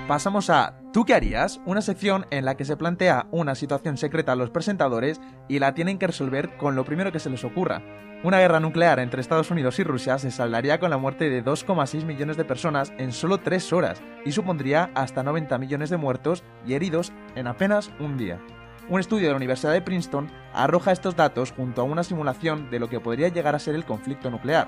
Pasamos 0.09 0.51
a 0.51 0.75
¿Tú 0.99 1.05
qué 1.05 1.15
harías? 1.15 1.61
Una 1.65 1.81
sección 1.81 2.27
en 2.33 2.45
la 2.45 2.57
que 2.57 2.65
se 2.65 2.77
plantea 2.77 3.29
una 3.31 3.55
situación 3.55 3.97
secreta 3.97 4.33
a 4.33 4.35
los 4.35 4.51
presentadores 4.51 5.21
y 5.47 5.61
la 5.61 5.73
tienen 5.73 5.97
que 5.97 6.09
resolver 6.09 6.57
con 6.57 6.75
lo 6.75 6.85
primero 6.85 7.13
que 7.13 7.21
se 7.21 7.31
les 7.31 7.45
ocurra. 7.45 7.85
Una 8.25 8.41
guerra 8.41 8.59
nuclear 8.59 8.99
entre 8.99 9.21
Estados 9.21 9.53
Unidos 9.53 9.79
y 9.79 9.85
Rusia 9.85 10.19
se 10.19 10.33
saldaría 10.33 10.81
con 10.81 10.91
la 10.91 10.99
muerte 10.99 11.31
de 11.31 11.45
2,6 11.45 12.05
millones 12.05 12.37
de 12.37 12.45
personas 12.45 12.93
en 12.99 13.13
solo 13.13 13.39
3 13.39 13.73
horas 13.73 14.03
y 14.25 14.33
supondría 14.33 14.91
hasta 14.97 15.23
90 15.23 15.57
millones 15.59 15.89
de 15.89 15.99
muertos 15.99 16.43
y 16.67 16.75
heridos 16.75 17.13
en 17.37 17.47
apenas 17.47 17.93
un 18.01 18.19
día. 18.19 18.41
Un 18.89 18.99
estudio 18.99 19.27
de 19.27 19.35
la 19.35 19.37
Universidad 19.37 19.75
de 19.75 19.83
Princeton 19.83 20.29
arroja 20.53 20.91
estos 20.91 21.15
datos 21.15 21.53
junto 21.53 21.81
a 21.81 21.85
una 21.85 22.03
simulación 22.03 22.71
de 22.71 22.81
lo 22.81 22.89
que 22.89 22.99
podría 22.99 23.29
llegar 23.29 23.55
a 23.55 23.61
ser 23.61 23.77
el 23.77 23.85
conflicto 23.85 24.33
nuclear, 24.33 24.67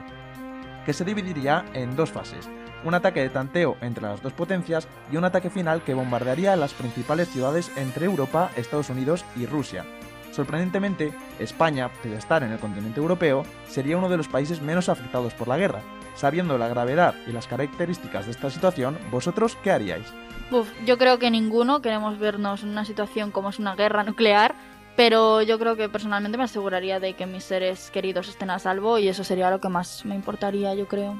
que 0.87 0.92
se 0.92 1.04
dividiría 1.04 1.64
en 1.75 1.96
dos 1.96 2.12
fases 2.12 2.49
un 2.84 2.94
ataque 2.94 3.20
de 3.20 3.28
tanteo 3.28 3.76
entre 3.80 4.02
las 4.02 4.22
dos 4.22 4.32
potencias 4.32 4.88
y 5.12 5.16
un 5.16 5.25
ataque 5.25 5.50
final 5.50 5.82
que 5.82 5.94
bombardearía 5.94 6.56
las 6.56 6.75
principales 6.75 7.28
ciudades 7.28 7.70
entre 7.76 8.06
Europa, 8.06 8.50
Estados 8.56 8.90
Unidos 8.90 9.25
y 9.37 9.46
Rusia. 9.46 9.84
Sorprendentemente, 10.32 11.12
España, 11.38 11.90
pese 12.02 12.16
estar 12.16 12.42
en 12.42 12.52
el 12.52 12.58
continente 12.58 13.00
europeo, 13.00 13.44
sería 13.68 13.96
uno 13.96 14.08
de 14.08 14.16
los 14.16 14.28
países 14.28 14.62
menos 14.62 14.88
afectados 14.88 15.34
por 15.34 15.49
la 15.49 15.58
guerra. 15.58 15.82
Sabiendo 16.14 16.58
la 16.58 16.68
gravedad 16.68 17.14
y 17.26 17.32
las 17.32 17.46
características 17.46 18.26
de 18.26 18.32
esta 18.32 18.50
situación, 18.50 18.99
¿vosotros 19.10 19.56
qué 19.62 19.72
haríais? 19.72 20.06
Uf, 20.50 20.68
yo 20.84 20.99
creo 20.99 21.18
que 21.18 21.30
ninguno 21.30 21.82
queremos 21.82 22.18
vernos 22.18 22.62
en 22.62 22.70
una 22.70 22.84
situación 22.84 23.30
como 23.30 23.50
es 23.50 23.58
una 23.58 23.76
guerra 23.76 24.02
nuclear, 24.02 24.54
pero 24.96 25.42
yo 25.42 25.58
creo 25.58 25.76
que 25.76 25.88
personalmente 25.88 26.38
me 26.38 26.44
aseguraría 26.44 27.00
de 27.00 27.14
que 27.14 27.26
mis 27.26 27.44
seres 27.44 27.90
queridos 27.90 28.28
estén 28.28 28.50
a 28.50 28.58
salvo 28.58 28.99
y 28.99 29.08
eso 29.08 29.25
sería 29.25 29.50
lo 29.50 29.60
que 29.60 29.68
más 29.68 30.04
me 30.04 30.14
importaría, 30.14 30.75
yo 30.75 30.88
creo. 30.88 31.18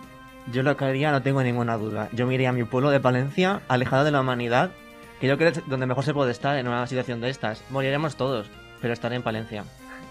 Yo 0.53 0.63
lo 0.63 0.77
que 0.77 0.85
haría 0.85 1.13
no 1.13 1.23
tengo 1.23 1.43
ninguna 1.43 1.77
duda. 1.77 2.09
Yo 2.13 2.27
me 2.27 2.35
iría 2.35 2.51
a 2.51 2.53
mi 2.53 2.65
pueblo 2.65 2.91
de 2.91 3.01
Palencia, 3.01 3.61
alejado 3.69 4.05
de 4.05 4.11
la 4.11 4.21
humanidad, 4.21 4.71
que 5.21 5.29
yo 5.29 5.37
creo 5.37 5.53
que 5.53 5.61
es 5.61 5.69
donde 5.69 5.87
mejor 5.87 6.05
se 6.05 6.15
puede 6.15 6.33
estar 6.33 6.57
en 6.57 6.67
una 6.67 6.87
situación 6.87 7.21
de 7.21 7.31
estas. 7.31 7.63
Moriremos 7.71 8.17
todos, 8.17 8.49
pero 8.81 8.93
estaré 8.93 9.17
en 9.17 9.23
Palencia. 9.23 9.65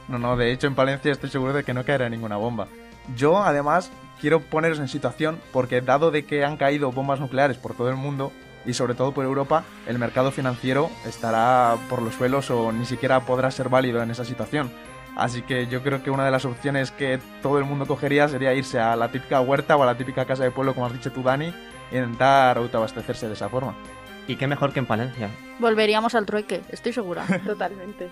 No, 0.08 0.18
no, 0.18 0.38
de 0.38 0.52
hecho 0.52 0.68
en 0.68 0.76
Palencia 0.76 1.12
estoy 1.12 1.30
seguro 1.30 1.54
de 1.54 1.64
que 1.64 1.74
no 1.74 1.84
caerá 1.84 2.10
ninguna 2.10 2.38
bomba. 2.38 2.68
Yo 3.16 3.40
además 3.40 3.92
quiero 4.22 4.42
poneros 4.42 4.80
en 4.80 4.88
situación 4.88 5.40
porque 5.52 5.82
dado 5.82 6.12
de 6.12 6.26
que 6.26 6.46
han 6.46 6.58
caído 6.58 6.92
bombas 6.92 7.20
nucleares 7.20 7.58
por 7.58 7.74
todo 7.76 7.90
el 7.90 7.96
mundo 7.96 8.32
y 8.66 8.74
sobre 8.74 8.94
todo 8.94 9.14
por 9.14 9.26
Europa, 9.26 9.64
el 9.88 10.00
mercado 10.00 10.32
financiero 10.32 10.90
estará 11.06 11.76
por 11.90 12.02
los 12.02 12.14
suelos 12.16 12.52
o 12.52 12.72
ni 12.72 12.86
siquiera 12.86 13.22
podrá 13.22 13.52
ser 13.52 13.70
válido 13.70 14.02
en 14.04 14.12
esa 14.12 14.26
situación. 14.26 14.72
Así 15.16 15.42
que 15.42 15.68
yo 15.68 15.84
creo 15.84 16.02
que 16.02 16.12
una 16.12 16.24
de 16.26 16.32
las 16.32 16.46
opciones 16.46 16.92
que 16.92 17.20
todo 17.42 17.58
el 17.60 17.66
mundo 17.66 17.86
cogería 17.86 18.28
sería 18.30 18.54
irse 18.54 18.80
a 18.80 18.96
la 18.96 19.12
típica 19.12 19.42
huerta 19.42 19.76
o 19.76 19.84
a 19.84 19.86
la 19.86 19.98
típica 19.98 20.26
casa 20.26 20.44
de 20.44 20.52
pueblo, 20.52 20.74
como 20.74 20.86
has 20.86 20.94
dicho 20.94 21.12
tú, 21.12 21.24
Dani, 21.24 21.54
e 21.92 21.98
intentar 21.98 22.58
autoabastecerse 22.58 23.28
de 23.28 23.34
esa 23.34 23.50
forma. 23.50 23.76
Y 24.28 24.36
qué 24.36 24.48
mejor 24.48 24.72
que 24.72 24.80
en 24.80 24.86
Palencia. 24.86 25.30
Volveríamos 25.60 26.16
al 26.16 26.26
trueque, 26.26 26.62
estoy 26.70 26.94
segura. 26.94 27.26
Totalmente. 27.46 28.10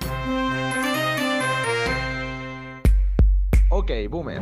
Ok, 3.70 3.92
boomer. 4.10 4.42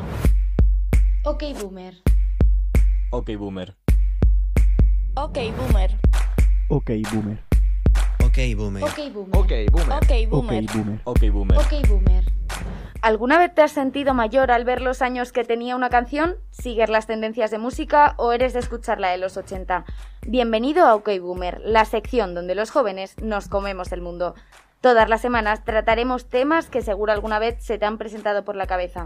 Ok, 1.24 1.44
boomer. 1.60 1.96
Ok, 3.12 3.30
boomer. 3.38 3.76
ok, 5.16 5.40
boomer. 5.56 5.96
Ok, 6.70 6.90
boomer. 7.12 7.40
Ok, 8.20 8.40
boomer. 8.56 8.84
Ok, 8.84 8.94
boomer. 9.12 9.34
Ok, 9.34 9.52
boomer. 9.72 9.94
Ok, 9.94 10.02
Ok, 10.02 10.30
boomer. 10.30 10.66
boomer. 10.66 11.02
Ok, 11.06 11.20
boomer. 11.32 11.58
Ok, 11.58 11.88
boomer. 11.88 12.45
¿Alguna 13.06 13.38
vez 13.38 13.54
te 13.54 13.62
has 13.62 13.72
sentido 13.72 14.16
mayor 14.16 14.50
al 14.50 14.66
ver 14.66 14.82
los 14.82 15.04
años 15.04 15.32
que 15.32 15.44
tenía 15.44 15.76
una 15.76 15.92
canción? 15.92 16.38
¿Sigues 16.50 16.90
las 16.90 17.06
tendencias 17.06 17.52
de 17.52 17.60
música 17.60 18.16
o 18.18 18.32
eres 18.32 18.54
de 18.54 18.60
escucharla 18.60 19.12
de 19.12 19.20
los 19.20 19.38
80? 19.38 19.86
Bienvenido 20.26 20.88
a 20.88 20.96
OK 20.96 21.10
Boomer, 21.22 21.62
la 21.64 21.86
sección 21.86 22.34
donde 22.34 22.56
los 22.56 22.72
jóvenes 22.72 23.16
nos 23.22 23.48
comemos 23.48 23.92
el 23.92 24.02
mundo. 24.02 24.34
Todas 24.82 25.08
las 25.08 25.22
semanas 25.22 25.64
trataremos 25.64 26.30
temas 26.30 26.68
que 26.68 26.82
seguro 26.82 27.12
alguna 27.12 27.38
vez 27.38 27.64
se 27.64 27.78
te 27.78 27.86
han 27.86 28.00
presentado 28.00 28.44
por 28.44 28.56
la 28.56 28.66
cabeza. 28.66 29.06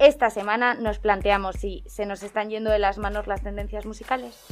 Esta 0.00 0.28
semana 0.30 0.74
nos 0.74 0.98
planteamos 0.98 1.54
si 1.54 1.84
se 1.86 2.04
nos 2.04 2.24
están 2.24 2.50
yendo 2.50 2.70
de 2.70 2.80
las 2.80 2.98
manos 2.98 3.28
las 3.28 3.44
tendencias 3.44 3.86
musicales. 3.86 4.44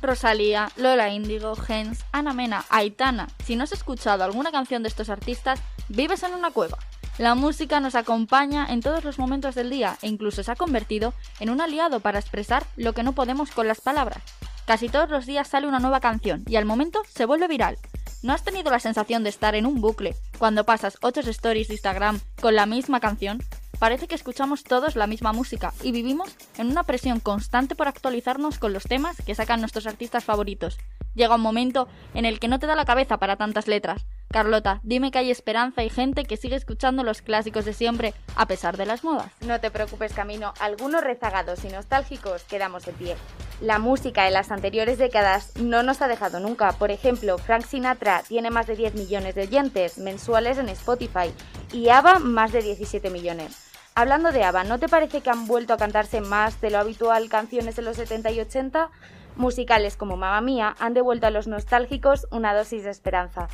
Rosalía, 0.00 0.68
Lola 0.76 1.08
Índigo, 1.08 1.56
Gens, 1.56 2.04
Ana 2.12 2.34
Mena, 2.34 2.64
Aitana. 2.70 3.26
Si 3.44 3.56
no 3.56 3.64
has 3.64 3.72
escuchado 3.72 4.22
alguna 4.22 4.52
canción 4.52 4.84
de 4.84 4.90
estos 4.90 5.10
artistas, 5.10 5.60
vives 5.88 6.22
en 6.22 6.34
una 6.34 6.52
cueva. 6.52 6.78
La 7.18 7.34
música 7.34 7.80
nos 7.80 7.96
acompaña 7.96 8.64
en 8.70 8.80
todos 8.80 9.02
los 9.02 9.18
momentos 9.18 9.56
del 9.56 9.70
día 9.70 9.98
e 10.02 10.06
incluso 10.06 10.44
se 10.44 10.52
ha 10.52 10.56
convertido 10.56 11.14
en 11.40 11.50
un 11.50 11.60
aliado 11.60 11.98
para 11.98 12.20
expresar 12.20 12.64
lo 12.76 12.92
que 12.92 13.02
no 13.02 13.12
podemos 13.12 13.50
con 13.50 13.66
las 13.66 13.80
palabras. 13.80 14.22
Casi 14.66 14.88
todos 14.88 15.10
los 15.10 15.26
días 15.26 15.48
sale 15.48 15.66
una 15.66 15.80
nueva 15.80 15.98
canción 15.98 16.44
y 16.46 16.54
al 16.54 16.64
momento 16.64 17.02
se 17.12 17.24
vuelve 17.24 17.48
viral. 17.48 17.76
¿No 18.22 18.32
has 18.32 18.44
tenido 18.44 18.70
la 18.70 18.78
sensación 18.78 19.24
de 19.24 19.30
estar 19.30 19.56
en 19.56 19.66
un 19.66 19.80
bucle 19.80 20.14
cuando 20.38 20.62
pasas 20.62 20.96
8 21.00 21.22
stories 21.30 21.66
de 21.66 21.74
Instagram 21.74 22.20
con 22.40 22.54
la 22.54 22.66
misma 22.66 23.00
canción? 23.00 23.42
Parece 23.80 24.06
que 24.06 24.14
escuchamos 24.14 24.62
todos 24.62 24.94
la 24.94 25.08
misma 25.08 25.32
música 25.32 25.72
y 25.82 25.90
vivimos 25.90 26.36
en 26.56 26.68
una 26.68 26.84
presión 26.84 27.18
constante 27.18 27.74
por 27.74 27.88
actualizarnos 27.88 28.60
con 28.60 28.72
los 28.72 28.84
temas 28.84 29.16
que 29.26 29.34
sacan 29.34 29.58
nuestros 29.58 29.88
artistas 29.88 30.24
favoritos. 30.24 30.78
Llega 31.16 31.34
un 31.34 31.40
momento 31.40 31.88
en 32.14 32.26
el 32.26 32.38
que 32.38 32.46
no 32.46 32.60
te 32.60 32.68
da 32.68 32.76
la 32.76 32.84
cabeza 32.84 33.18
para 33.18 33.34
tantas 33.34 33.66
letras. 33.66 34.06
Carlota, 34.30 34.80
dime 34.82 35.10
que 35.10 35.18
hay 35.18 35.30
esperanza 35.30 35.82
y 35.82 35.88
gente 35.88 36.24
que 36.24 36.36
sigue 36.36 36.54
escuchando 36.54 37.02
los 37.02 37.22
clásicos 37.22 37.64
de 37.64 37.72
siempre 37.72 38.12
a 38.36 38.46
pesar 38.46 38.76
de 38.76 38.84
las 38.84 39.02
modas. 39.02 39.32
No 39.40 39.58
te 39.58 39.70
preocupes, 39.70 40.12
Camino, 40.12 40.52
algunos 40.60 41.02
rezagados 41.02 41.64
y 41.64 41.68
nostálgicos 41.68 42.44
quedamos 42.44 42.84
de 42.84 42.92
pie. 42.92 43.16
La 43.62 43.78
música 43.78 44.24
de 44.24 44.30
las 44.30 44.50
anteriores 44.50 44.98
décadas 44.98 45.56
no 45.56 45.82
nos 45.82 46.02
ha 46.02 46.08
dejado 46.08 46.40
nunca. 46.40 46.72
Por 46.72 46.90
ejemplo, 46.90 47.38
Frank 47.38 47.64
Sinatra 47.64 48.22
tiene 48.28 48.50
más 48.50 48.66
de 48.66 48.76
10 48.76 48.94
millones 48.96 49.34
de 49.34 49.42
oyentes 49.42 49.96
mensuales 49.96 50.58
en 50.58 50.68
Spotify 50.68 51.32
y 51.72 51.88
ABBA 51.88 52.18
más 52.18 52.52
de 52.52 52.60
17 52.60 53.08
millones. 53.08 53.64
Hablando 53.94 54.30
de 54.30 54.44
ABBA, 54.44 54.64
¿no 54.64 54.78
te 54.78 54.88
parece 54.88 55.22
que 55.22 55.30
han 55.30 55.46
vuelto 55.46 55.72
a 55.72 55.78
cantarse 55.78 56.20
más 56.20 56.60
de 56.60 56.70
lo 56.70 56.78
habitual 56.78 57.30
canciones 57.30 57.76
de 57.76 57.82
los 57.82 57.96
70 57.96 58.30
y 58.30 58.40
80? 58.40 58.90
Musicales 59.36 59.96
como 59.96 60.16
Mamma 60.16 60.40
Mía 60.42 60.76
han 60.78 60.94
devuelto 60.94 61.26
a 61.26 61.30
los 61.30 61.48
nostálgicos 61.48 62.28
una 62.30 62.54
dosis 62.54 62.84
de 62.84 62.90
esperanza. 62.90 63.48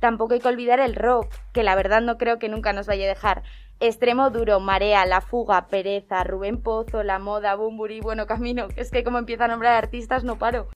Tampoco 0.00 0.34
hay 0.34 0.40
que 0.40 0.48
olvidar 0.48 0.78
el 0.80 0.94
rock, 0.94 1.32
que 1.52 1.62
la 1.62 1.74
verdad 1.74 2.00
no 2.00 2.18
creo 2.18 2.38
que 2.38 2.48
nunca 2.48 2.72
nos 2.72 2.86
vaya 2.86 3.04
a 3.04 3.08
dejar. 3.08 3.42
Extremo 3.80 4.30
duro, 4.30 4.60
Marea, 4.60 5.06
La 5.06 5.20
Fuga, 5.20 5.68
Pereza, 5.68 6.24
Rubén 6.24 6.62
Pozo, 6.62 7.02
La 7.02 7.18
Moda, 7.18 7.54
Bumburi, 7.56 8.00
Bueno 8.00 8.26
Camino. 8.26 8.68
Es 8.76 8.90
que 8.90 9.04
como 9.04 9.18
empieza 9.18 9.44
a 9.46 9.48
nombrar 9.48 9.74
artistas 9.74 10.24
no 10.24 10.38
paro. 10.38 10.68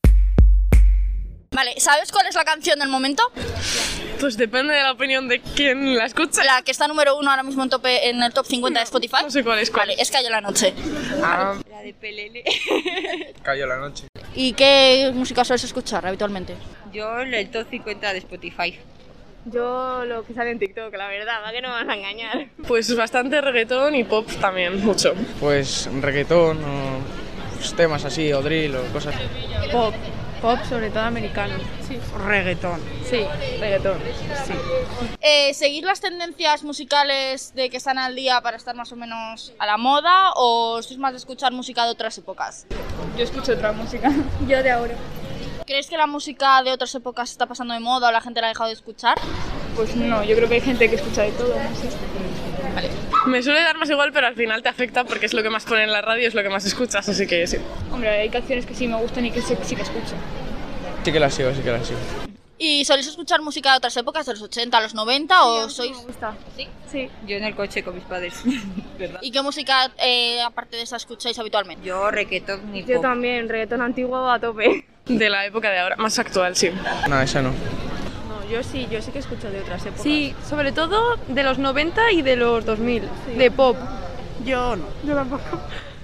Vale, 1.52 1.75
¿sabes 1.79 2.11
cuál 2.11 2.26
es 2.26 2.35
la 2.35 2.45
canción 2.45 2.79
del 2.79 2.88
momento? 2.88 3.23
Pues 4.19 4.37
depende 4.37 4.73
de 4.73 4.83
la 4.83 4.93
opinión 4.93 5.29
de 5.29 5.41
quien 5.41 5.97
la 5.97 6.07
escucha. 6.07 6.43
La 6.45 6.62
que 6.62 6.71
está 6.71 6.88
número 6.88 7.17
uno 7.19 7.31
ahora 7.31 7.43
mismo 7.43 7.62
en, 7.62 7.69
tope, 7.71 8.09
en 8.09 8.23
el 8.23 8.33
top 8.33 8.47
50 8.47 8.79
de 8.79 8.85
Spotify. 8.85 9.17
No 9.23 9.31
sé 9.31 9.45
cuál 9.45 9.59
es 9.59 9.71
cuál. 9.71 9.88
Vale, 9.88 10.00
es 10.00 10.11
Cayó 10.11 10.31
la 10.31 10.41
Noche. 10.41 10.73
Ah, 11.23 11.57
La 11.69 11.83
de 11.83 11.93
Pelele. 11.93 12.45
Cayó 13.43 13.67
la 13.67 13.76
noche. 13.76 14.07
¿Y 14.35 14.55
qué 14.55 15.11
música 15.12 15.45
sueles 15.45 15.64
escuchar 15.64 16.07
habitualmente? 16.07 16.57
Yo 16.93 17.19
el 17.19 17.50
top 17.50 17.67
50 17.69 18.12
de 18.12 18.19
Spotify. 18.21 18.79
Yo 19.44 20.04
lo 20.04 20.25
que 20.25 20.34
sale 20.34 20.50
en 20.50 20.58
TikTok, 20.58 20.94
la 20.94 21.08
verdad, 21.08 21.42
va 21.44 21.50
que 21.50 21.61
no 21.61 21.68
me 21.68 21.84
vas 21.84 21.88
a 21.88 21.94
engañar. 21.96 22.49
pues 22.68 22.94
bastante 22.94 23.40
reggaetón 23.40 23.94
y 23.94 24.04
pop 24.04 24.28
también, 24.40 24.84
mucho. 24.84 25.14
Pues 25.40 25.88
reggaetón 26.00 26.58
o 26.64 26.99
pues, 27.56 27.75
temas 27.75 28.04
así, 28.04 28.32
o 28.32 28.40
drill 28.40 28.76
o 28.76 28.82
cosas. 28.92 29.14
Pop, 29.72 29.94
pop 30.40 30.58
sobre 30.68 30.90
todo 30.90 31.02
americano. 31.02 31.54
Sí. 31.87 31.99
Reggaetón. 32.25 32.80
Sí, 33.04 33.25
reggaetón. 33.58 33.99
Sí. 34.46 34.54
Eh, 35.20 35.54
¿Seguir 35.54 35.84
las 35.84 36.00
tendencias 36.00 36.62
musicales 36.62 37.52
de 37.54 37.68
que 37.68 37.78
están 37.78 37.99
al 37.99 38.14
día 38.14 38.40
para 38.42 38.56
estar 38.56 38.76
más 38.76 38.92
o 38.92 38.96
menos 38.96 39.52
a 39.58 39.66
la 39.66 39.76
moda 39.76 40.32
o 40.37 40.80
sois 40.82 40.99
más 40.99 41.12
de 41.12 41.18
escuchar 41.18 41.52
música 41.52 41.84
de 41.84 41.90
otras 41.90 42.16
épocas? 42.16 42.66
Yo 43.16 43.25
escucho 43.25 43.52
otra 43.52 43.72
música. 43.72 44.12
Yo 44.49 44.62
de 44.62 44.70
ahora. 44.70 44.94
¿Crees 45.73 45.88
que 45.88 45.97
la 45.97 46.07
música 46.07 46.62
de 46.62 46.71
otras 46.71 46.95
épocas 46.95 47.31
está 47.31 47.47
pasando 47.47 47.73
de 47.73 47.81
moda 47.81 48.11
o 48.11 48.12
la 48.12 48.21
gente 48.21 48.43
la 48.43 48.49
ha 48.49 48.50
dejado 48.50 48.69
de 48.69 48.75
escuchar? 48.75 49.19
Pues 49.75 49.97
no, 49.97 50.23
yo 50.23 50.37
creo 50.37 50.47
que 50.47 50.57
hay 50.57 50.61
gente 50.61 50.87
que 50.91 50.97
escucha 50.97 51.23
de 51.23 51.33
todo. 51.33 51.49
no 51.49 51.75
sé. 51.75 51.88
Me 53.25 53.43
suele 53.43 53.62
dar 53.62 53.79
más 53.79 53.88
igual, 53.88 54.12
pero 54.12 54.26
al 54.26 54.35
final 54.35 54.62
te 54.62 54.69
afecta 54.69 55.05
porque 55.05 55.25
es 55.25 55.33
lo 55.33 55.43
que 55.43 55.49
más 55.49 55.64
ponen 55.64 55.85
en 55.85 55.93
la 55.93 56.02
radio, 56.02 56.29
es 56.29 56.35
lo 56.35 56.43
que 56.43 56.50
más 56.50 56.67
escuchas, 56.67 57.09
así 57.09 57.26
que 57.26 57.47
sí. 57.47 57.57
Hombre, 57.91 58.11
hay 58.11 58.29
canciones 58.29 58.67
que 58.67 58.75
sí 58.75 58.87
me 58.87 58.99
gustan 58.99 59.25
y 59.25 59.31
que 59.31 59.41
sí, 59.41 59.55
sí 59.62 59.75
que 59.75 59.81
escucho. 59.81 60.14
Sí 61.05 61.11
que 61.11 61.19
la 61.19 61.31
sigo, 61.31 61.55
sí 61.55 61.62
que 61.62 61.71
la 61.71 61.83
sigo. 61.83 61.99
¿Y 62.59 62.85
soléis 62.85 63.07
escuchar 63.07 63.41
música 63.41 63.71
de 63.71 63.79
otras 63.79 63.97
épocas, 63.97 64.26
de 64.26 64.33
los 64.35 64.43
80, 64.43 64.79
los 64.79 64.93
90 64.95 65.45
o 65.45 65.71
sois...? 65.71 65.97
Me 65.97 66.05
gusta. 66.05 66.37
¿Sí? 66.55 66.69
Sí. 66.87 67.09
Yo 67.26 67.38
en 67.38 67.45
el 67.45 67.57
coche 67.57 67.83
con 67.83 67.95
mis 67.95 68.05
padres. 68.05 68.43
¿Y 69.23 69.31
qué 69.31 69.41
música, 69.41 69.91
eh, 70.02 70.43
aparte 70.43 70.76
de 70.76 70.83
esa, 70.83 70.97
escucháis 70.97 71.38
habitualmente? 71.38 71.83
Yo 71.83 72.11
reggaetón 72.11 72.76
y 72.76 72.85
Yo 72.85 72.97
pop. 72.97 73.05
también, 73.05 73.49
reggaetón 73.49 73.81
antiguo 73.81 74.31
a 74.31 74.38
tope. 74.38 74.85
De 75.06 75.28
la 75.28 75.44
época 75.47 75.71
de 75.71 75.78
ahora, 75.78 75.97
más 75.97 76.18
actual, 76.18 76.56
sí. 76.56 76.71
No, 77.09 77.21
esa 77.21 77.42
no. 77.42 77.50
No, 77.50 78.49
yo 78.50 78.62
sí, 78.62 78.87
yo 78.90 79.02
sí 79.02 79.11
que 79.11 79.18
escucho 79.18 79.50
de 79.50 79.61
otras 79.61 79.82
épocas. 79.82 80.02
Sí, 80.02 80.35
sobre 80.49 80.73
todo 80.73 81.16
de 81.28 81.42
los 81.42 81.59
90 81.59 82.12
y 82.12 82.23
de 82.23 82.37
los 82.37 82.64
2000, 82.64 83.02
de 83.37 83.50
pop. 83.50 83.76
Yo 84.44 84.76
no. 84.76 84.85
Yo 85.04 85.14
tampoco. 85.14 85.42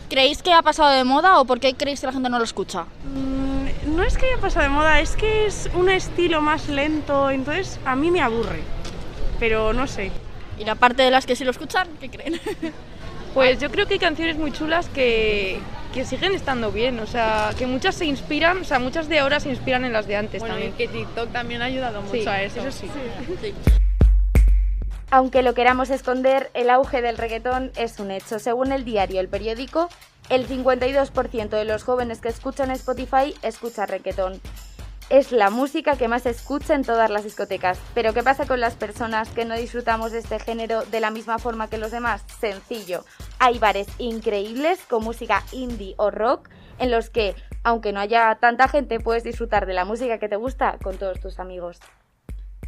¿Creéis 0.08 0.42
que 0.42 0.52
ha 0.52 0.62
pasado 0.62 0.90
de 0.90 1.04
moda 1.04 1.38
o 1.38 1.44
por 1.44 1.60
qué 1.60 1.74
creéis 1.74 2.00
que 2.00 2.06
la 2.06 2.12
gente 2.12 2.30
no 2.30 2.38
lo 2.38 2.44
escucha? 2.44 2.86
Mm, 3.04 3.94
no 3.94 4.02
es 4.02 4.16
que 4.16 4.26
haya 4.26 4.38
pasado 4.40 4.64
de 4.64 4.70
moda, 4.70 5.00
es 5.00 5.16
que 5.16 5.46
es 5.46 5.68
un 5.74 5.90
estilo 5.90 6.40
más 6.40 6.68
lento, 6.68 7.30
entonces 7.30 7.78
a 7.84 7.94
mí 7.94 8.10
me 8.10 8.20
aburre. 8.20 8.62
Pero 9.38 9.72
no 9.72 9.86
sé. 9.86 10.10
¿Y 10.58 10.64
la 10.64 10.74
parte 10.74 11.02
de 11.02 11.10
las 11.10 11.26
que 11.26 11.36
sí 11.36 11.44
lo 11.44 11.50
escuchan? 11.50 11.88
¿Qué 12.00 12.10
creen? 12.10 12.40
Pues 13.34 13.60
yo 13.60 13.70
creo 13.70 13.86
que 13.86 13.94
hay 13.94 14.00
canciones 14.00 14.36
muy 14.38 14.50
chulas 14.50 14.88
que, 14.88 15.60
que 15.92 16.04
siguen 16.04 16.32
estando 16.34 16.70
bien, 16.70 16.98
o 17.00 17.06
sea, 17.06 17.50
que 17.58 17.66
muchas 17.66 17.94
se 17.94 18.04
inspiran, 18.04 18.58
o 18.58 18.64
sea, 18.64 18.78
muchas 18.78 19.08
de 19.08 19.18
ahora 19.18 19.40
se 19.40 19.48
inspiran 19.50 19.84
en 19.84 19.92
las 19.92 20.06
de 20.06 20.16
antes 20.16 20.40
Bueno, 20.40 20.58
y 20.58 20.68
también. 20.68 20.76
que 20.76 20.88
TikTok 20.88 21.32
también 21.32 21.62
ha 21.62 21.66
ayudado 21.66 22.02
mucho 22.02 22.14
Sí, 22.14 22.26
a 22.28 22.42
eso. 22.42 22.60
eso 22.66 22.70
sí. 22.78 22.88
Aunque 25.10 25.42
lo 25.42 25.54
queramos 25.54 25.88
esconder, 25.90 26.50
el 26.54 26.68
auge 26.68 27.00
del 27.00 27.16
reggaetón 27.16 27.72
es 27.76 27.98
un 27.98 28.10
hecho. 28.10 28.38
Según 28.38 28.72
el 28.72 28.84
diario 28.84 29.20
El 29.20 29.28
Periódico, 29.28 29.88
el 30.28 30.46
52% 30.46 31.48
de 31.48 31.64
los 31.64 31.82
jóvenes 31.82 32.20
que 32.20 32.28
escuchan 32.28 32.70
Spotify 32.72 33.34
escucha 33.42 33.86
reggaetón. 33.86 34.38
Es 35.08 35.32
la 35.32 35.48
música 35.48 35.96
que 35.96 36.06
más 36.08 36.24
se 36.24 36.30
escucha 36.30 36.74
en 36.74 36.84
todas 36.84 37.08
las 37.08 37.24
discotecas. 37.24 37.78
Pero 37.94 38.12
¿qué 38.12 38.22
pasa 38.22 38.44
con 38.44 38.60
las 38.60 38.74
personas 38.74 39.30
que 39.30 39.46
no 39.46 39.56
disfrutamos 39.56 40.12
de 40.12 40.18
este 40.18 40.38
género 40.38 40.82
de 40.84 41.00
la 41.00 41.10
misma 41.10 41.38
forma 41.38 41.70
que 41.70 41.78
los 41.78 41.90
demás? 41.90 42.22
Sencillo. 42.38 43.06
Hay 43.40 43.58
bares 43.58 43.86
increíbles 43.98 44.84
con 44.88 45.04
música 45.04 45.44
indie 45.52 45.94
o 45.96 46.10
rock 46.10 46.48
en 46.78 46.90
los 46.90 47.08
que, 47.10 47.34
aunque 47.62 47.92
no 47.92 48.00
haya 48.00 48.36
tanta 48.40 48.68
gente, 48.68 49.00
puedes 49.00 49.24
disfrutar 49.24 49.66
de 49.66 49.74
la 49.74 49.84
música 49.84 50.18
que 50.18 50.28
te 50.28 50.36
gusta 50.36 50.78
con 50.82 50.96
todos 50.96 51.20
tus 51.20 51.38
amigos. 51.38 51.78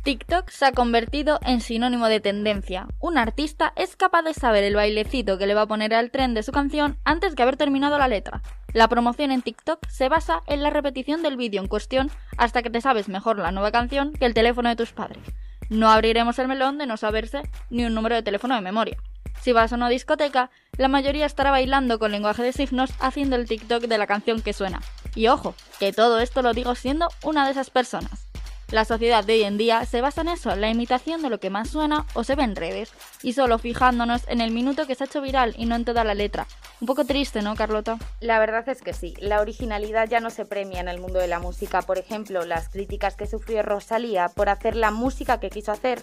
TikTok 0.03 0.49
se 0.49 0.65
ha 0.65 0.73
convertido 0.73 1.41
en 1.45 1.61
sinónimo 1.61 2.07
de 2.07 2.21
tendencia. 2.21 2.87
Un 3.01 3.19
artista 3.19 3.75
es 3.77 3.97
capaz 3.97 4.23
de 4.23 4.33
saber 4.33 4.65
el 4.65 4.75
bailecito 4.75 5.37
que 5.37 5.47
le 5.47 5.55
va 5.55 5.63
a 5.63 5.67
poner 5.67 5.93
al 5.93 6.11
tren 6.11 6.33
de 6.33 6.43
su 6.43 6.53
canción 6.53 6.97
antes 7.05 7.35
que 7.35 7.43
haber 7.43 7.59
terminado 7.59 7.99
la 7.99 8.09
letra. 8.09 8.41
La 8.73 8.89
promoción 8.89 9.31
en 9.31 9.43
TikTok 9.43 9.87
se 9.89 10.09
basa 10.09 10.41
en 10.47 10.63
la 10.63 10.71
repetición 10.71 11.23
del 11.23 11.37
vídeo 11.37 11.61
en 11.61 11.69
cuestión 11.69 12.11
hasta 12.39 12.63
que 12.63 12.71
te 12.71 12.81
sabes 12.81 13.09
mejor 13.09 13.39
la 13.39 13.53
nueva 13.53 13.73
canción 13.73 14.13
que 14.13 14.25
el 14.25 14.35
teléfono 14.35 14.71
de 14.71 14.77
tus 14.77 14.93
padres. 14.93 15.23
No 15.69 15.91
abriremos 15.91 16.39
el 16.39 16.49
melón 16.49 16.79
de 16.79 16.87
no 16.87 16.97
saberse 16.97 17.43
ni 17.69 17.85
un 17.85 17.95
número 17.95 18.15
de 18.15 18.23
teléfono 18.23 18.55
de 18.55 18.63
memoria. 18.63 18.97
Si 19.43 19.53
vas 19.53 19.73
a 19.73 19.77
una 19.77 19.89
discoteca, 19.89 20.51
la 20.77 20.89
mayoría 20.89 21.27
estará 21.27 21.51
bailando 21.51 21.99
con 21.99 22.13
lenguaje 22.13 22.43
de 22.43 22.53
signos 22.53 22.91
haciendo 23.01 23.37
el 23.37 23.49
TikTok 23.49 23.85
de 23.85 23.99
la 23.99 24.07
canción 24.07 24.43
que 24.43 24.53
suena. 24.53 24.81
Y 25.15 25.29
ojo, 25.29 25.55
que 25.79 25.93
todo 25.93 26.21
esto 26.21 26.43
lo 26.43 26.53
digo 26.53 26.75
siendo 26.75 27.09
una 27.23 27.45
de 27.45 27.53
esas 27.53 27.71
personas. 27.71 28.31
La 28.71 28.85
sociedad 28.85 29.25
de 29.25 29.33
hoy 29.33 29.43
en 29.43 29.59
día 29.59 29.85
se 29.85 30.01
basa 30.01 30.21
en 30.21 30.29
eso, 30.29 30.55
la 30.55 30.71
imitación 30.71 31.23
de 31.23 31.29
lo 31.29 31.41
que 31.41 31.51
más 31.51 31.71
suena 31.71 32.07
o 32.15 32.23
se 32.23 32.37
ve 32.37 32.45
en 32.45 32.55
redes, 32.55 32.93
y 33.21 33.33
solo 33.33 33.59
fijándonos 33.59 34.23
en 34.29 34.41
el 34.41 34.53
minuto 34.53 34.87
que 34.87 34.95
se 34.95 35.03
ha 35.03 35.07
hecho 35.07 35.21
viral 35.21 35.55
y 35.59 35.67
no 35.67 35.75
en 35.75 35.85
toda 35.85 36.05
la 36.05 36.15
letra. 36.15 36.47
Un 36.81 36.87
poco 36.87 37.05
triste, 37.05 37.43
¿no, 37.43 37.57
Carlota? 37.57 37.99
La 38.21 38.39
verdad 38.39 38.69
es 38.69 38.81
que 38.81 38.93
sí, 38.93 39.15
la 39.19 39.41
originalidad 39.41 40.09
ya 40.09 40.21
no 40.21 40.31
se 40.31 40.45
premia 40.45 40.79
en 40.79 40.89
el 40.89 41.01
mundo 41.01 41.19
de 41.19 41.27
la 41.27 41.41
música. 41.41 41.83
Por 41.83 41.99
ejemplo, 41.99 42.45
las 42.45 42.69
críticas 42.69 43.17
que 43.17 43.27
sufrió 43.27 43.63
Rosalía 43.63 44.29
por 44.29 44.49
hacer 44.49 44.77
la 44.77 44.93
música 44.93 45.41
que 45.41 45.51
quiso 45.51 45.73
hacer, 45.73 46.01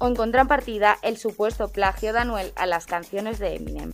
o 0.00 0.08
en 0.08 0.16
contrapartida 0.16 0.96
el 1.02 1.16
supuesto 1.18 1.68
plagio 1.70 2.12
de 2.12 2.18
Anuel 2.20 2.52
a 2.56 2.66
las 2.66 2.86
canciones 2.86 3.38
de 3.38 3.54
Eminem. 3.56 3.92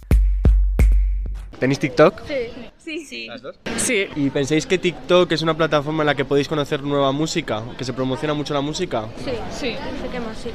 ¿Tenéis 1.59 1.79
TikTok? 1.79 2.23
Sí. 2.27 2.35
Sí. 2.79 3.05
Sí. 3.07 3.27
¿Las 3.27 3.43
dos? 3.43 3.57
Sí. 3.79 4.07
¿Y 4.15 4.31
pensáis 4.31 4.67
que 4.67 4.79
TikTok 4.79 5.33
es 5.33 5.43
una 5.43 5.57
plataforma 5.57 6.03
en 6.03 6.07
la 6.07 6.15
que 6.15 6.25
podéis 6.25 6.49
conocer 6.49 6.83
nueva 6.83 7.13
música? 7.13 7.63
¿Que 7.79 7.85
se 7.85 7.93
promociona 7.93 8.35
mucho 8.35 8.53
la 8.55 8.61
música? 8.61 9.07
Sí. 9.25 9.33
Sí. 9.51 9.75
Sé 10.03 10.09
que 10.13 10.21
más 10.21 10.37
sí. 10.39 10.51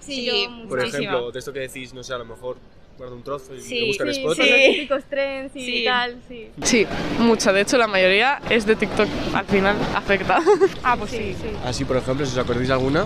Sí, 0.00 0.24
yo 0.24 0.68
Por 0.68 0.80
ejemplo, 0.84 1.30
de 1.32 1.38
esto 1.38 1.52
que 1.52 1.60
decís, 1.60 1.92
no 1.92 2.02
sé, 2.04 2.14
a 2.14 2.18
lo 2.18 2.24
mejor 2.24 2.56
guardo 2.96 3.16
un 3.16 3.22
trozo 3.24 3.54
y 3.54 3.60
Sí, 3.60 3.80
lo 3.80 3.86
busco 3.88 4.04
en 4.04 4.14
Sí, 4.14 4.20
Spotify. 4.20 4.42
sí, 4.46 4.50
los 4.60 4.70
típicos 4.76 5.04
trends 5.10 5.56
y 5.56 5.64
Sí. 5.66 5.84
tal, 5.84 6.16
sí. 6.28 6.48
Sí, 6.62 6.86
mucha. 7.18 7.52
De 7.52 7.60
hecho, 7.62 7.76
la 7.76 7.88
mayoría 7.88 8.40
es 8.48 8.64
de 8.64 8.76
TikTok. 8.76 9.08
Al 9.34 9.44
final 9.46 9.76
afecta. 9.94 10.38
Ah, 10.84 10.96
pues 10.96 11.10
sí. 11.10 11.34
sí. 11.42 11.48
Así, 11.64 11.84
por 11.84 11.96
ejemplo, 11.96 12.24
si 12.24 12.32
os 12.32 12.38
acordáis 12.38 12.68
de 12.68 12.74
alguna. 12.74 13.04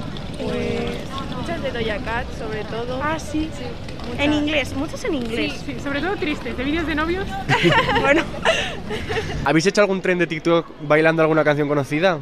De 1.72 1.84
Doja 1.84 1.98
Cat, 2.04 2.26
sobre 2.38 2.64
todo. 2.64 3.00
Ah, 3.02 3.18
sí. 3.18 3.48
Sí, 3.56 3.64
En 4.18 4.32
inglés, 4.32 4.74
muchos 4.74 5.04
en 5.04 5.14
inglés. 5.14 5.52
Sí, 5.64 5.74
sí, 5.74 5.80
sobre 5.80 6.00
todo 6.00 6.16
tristes, 6.16 6.56
de 6.56 6.64
vídeos 6.64 6.86
de 6.86 6.94
novios. 6.94 7.26
bueno, 8.00 8.22
¿Habéis 9.44 9.66
hecho 9.66 9.80
algún 9.80 10.02
tren 10.02 10.18
de 10.18 10.26
TikTok 10.26 10.66
bailando 10.82 11.22
alguna 11.22 11.44
canción 11.44 11.68
conocida? 11.68 12.18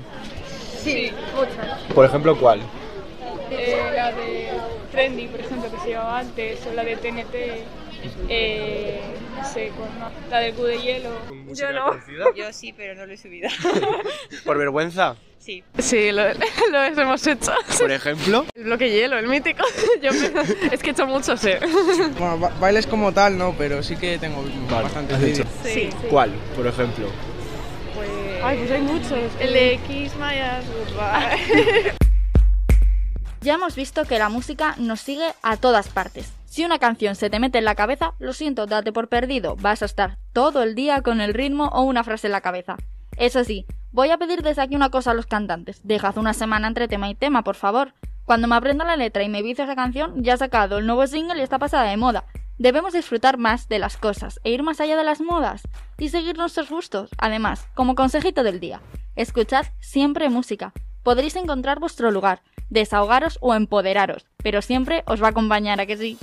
Sí, 0.83 1.11
muchas. 1.35 1.81
Por 1.95 2.05
ejemplo, 2.05 2.37
¿cuál? 2.39 2.61
Eh, 3.51 3.91
la 3.95 4.13
de 4.13 4.49
Trendy, 4.93 5.27
por 5.29 5.41
ejemplo, 5.41 5.71
que 5.71 5.79
se 5.79 5.89
llevaba 5.89 6.19
antes, 6.19 6.61
o 6.67 6.75
la 6.75 6.85
de 6.85 6.97
TNT, 6.97 7.65
eh, 8.29 9.01
sé, 9.44 9.72
cuál 9.77 9.90
más. 9.98 10.12
la 10.31 10.38
del 10.40 10.55
Q 10.55 10.62
de 10.64 10.79
hielo. 10.81 11.11
Yo 11.55 11.72
no. 11.72 11.85
conocida? 11.87 12.24
Yo 12.37 12.53
sí, 12.53 12.72
pero 12.72 12.94
no 12.94 13.07
lo 13.07 13.12
he 13.12 13.16
subido. 13.16 13.48
¿Por 14.44 14.59
vergüenza? 14.59 15.16
Sí. 15.38 15.62
Sí, 15.79 16.11
lo, 16.12 16.22
lo 16.72 16.83
hemos 16.85 17.27
hecho. 17.27 17.53
Por 17.79 17.90
ejemplo. 17.90 18.44
El 18.55 18.64
bloque 18.64 18.90
hielo, 18.90 19.18
el 19.18 19.29
mítico. 19.29 19.64
Yo 20.03 20.12
me- 20.12 20.72
es 20.74 20.83
que 20.83 20.88
he 20.90 20.92
hecho 20.92 21.07
muchos, 21.07 21.42
eh. 21.44 21.59
Bueno, 22.18 22.38
ba- 22.38 22.53
bailes 22.61 22.87
como 22.87 23.12
tal, 23.12 23.38
no, 23.38 23.55
pero 23.57 23.83
sí 23.83 23.96
que 23.96 24.18
tengo 24.18 24.44
bastantes 24.70 25.16
has 25.16 25.22
vídeos. 25.22 25.38
hecho. 25.40 25.48
Sí. 25.64 25.88
¿Cuál, 26.11 26.33
por 26.57 26.66
ejemplo? 26.66 27.09
Pues... 27.94 28.09
Ay, 28.42 28.59
pues 28.59 28.70
hay 28.70 28.81
muchos. 28.83 29.18
El 29.40 29.53
de 29.53 29.81
Kiss 29.87 30.12
Ass 30.20 30.64
Goodbye. 30.68 31.92
Ya 33.40 33.55
hemos 33.55 33.77
visto 33.77 34.05
que 34.05 34.18
la 34.18 34.29
música 34.29 34.74
nos 34.79 35.01
sigue 35.01 35.27
a 35.42 35.57
todas 35.57 35.88
partes. 35.88 36.27
Si 36.59 36.64
una 36.64 36.81
canción 36.81 37.14
se 37.14 37.31
te 37.31 37.38
mete 37.38 37.59
en 37.59 37.64
la 37.64 37.77
cabeza, 37.77 38.14
lo 38.18 38.33
siento, 38.33 38.66
date 38.66 38.92
por 38.92 39.09
perdido, 39.09 39.55
vas 39.55 39.81
a 39.83 39.85
estar 39.85 40.18
todo 40.33 40.64
el 40.64 40.75
día 40.75 41.03
con 41.03 41.21
el 41.21 41.33
ritmo 41.33 41.66
o 41.66 41.83
una 41.83 42.03
frase 42.03 42.27
en 42.27 42.33
la 42.33 42.40
cabeza. 42.40 42.77
Eso 43.16 43.44
sí, 43.44 43.64
voy 43.92 44.11
a 44.11 44.18
pedir 44.18 44.42
desde 44.42 44.62
aquí 44.62 44.75
una 44.75 44.90
cosa 44.90 45.12
a 45.12 45.14
los 45.14 45.27
cantantes, 45.27 45.81
dejad 45.85 46.18
una 46.18 46.35
semana 46.35 46.66
entre 46.66 46.88
tema 46.88 47.09
y 47.09 47.14
tema, 47.14 47.44
por 47.44 47.55
favor. 47.55 47.94
Cuando 48.25 48.49
me 48.49 48.57
aprenda 48.57 48.85
la 48.85 48.97
letra 48.97 49.23
y 49.23 49.29
me 49.29 49.40
vicio 49.40 49.62
esa 49.62 49.77
canción, 49.77 50.25
ya 50.25 50.35
ha 50.35 50.37
sacado 50.37 50.79
el 50.79 50.87
nuevo 50.87 51.07
single 51.07 51.38
y 51.38 51.42
está 51.42 51.61
pasada 51.61 51.88
de 51.88 51.97
moda. 51.97 52.25
Debemos 52.59 52.92
disfrutar 52.92 53.38
más 53.38 53.68
de 53.68 53.79
las 53.79 53.97
cosas 53.97 54.40
e 54.42 54.51
ir 54.51 54.64
más 54.64 54.81
allá 54.81 54.97
de 54.97 55.05
las 55.05 55.21
modas 55.21 55.62
y 55.97 56.09
seguir 56.09 56.38
nuestros 56.38 56.71
gustos. 56.71 57.11
Además, 57.18 57.68
como 57.75 57.94
consejito 57.94 58.42
del 58.42 58.59
día, 58.59 58.81
escuchad 59.14 59.66
siempre 59.79 60.29
música. 60.29 60.73
Podréis 61.05 61.37
encontrar 61.37 61.79
vuestro 61.79 62.11
lugar, 62.11 62.42
desahogaros 62.68 63.38
o 63.42 63.55
empoderaros, 63.55 64.27
pero 64.42 64.61
siempre 64.61 65.05
os 65.07 65.23
va 65.23 65.29
a 65.29 65.31
acompañar 65.31 65.81
a 65.81 65.87
que 65.87 65.97
sí. 65.97 66.18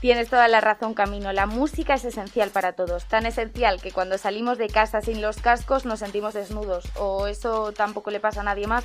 Tienes 0.00 0.30
toda 0.30 0.48
la 0.48 0.62
razón, 0.62 0.94
Camino. 0.94 1.30
La 1.34 1.44
música 1.44 1.92
es 1.92 2.06
esencial 2.06 2.48
para 2.48 2.72
todos. 2.72 3.04
Tan 3.04 3.26
esencial 3.26 3.82
que 3.82 3.92
cuando 3.92 4.16
salimos 4.16 4.56
de 4.56 4.68
casa 4.68 5.02
sin 5.02 5.20
los 5.20 5.36
cascos 5.36 5.84
nos 5.84 5.98
sentimos 5.98 6.32
desnudos. 6.32 6.86
O 6.96 7.26
eso 7.26 7.72
tampoco 7.72 8.10
le 8.10 8.18
pasa 8.18 8.40
a 8.40 8.44
nadie 8.44 8.66
más. 8.66 8.84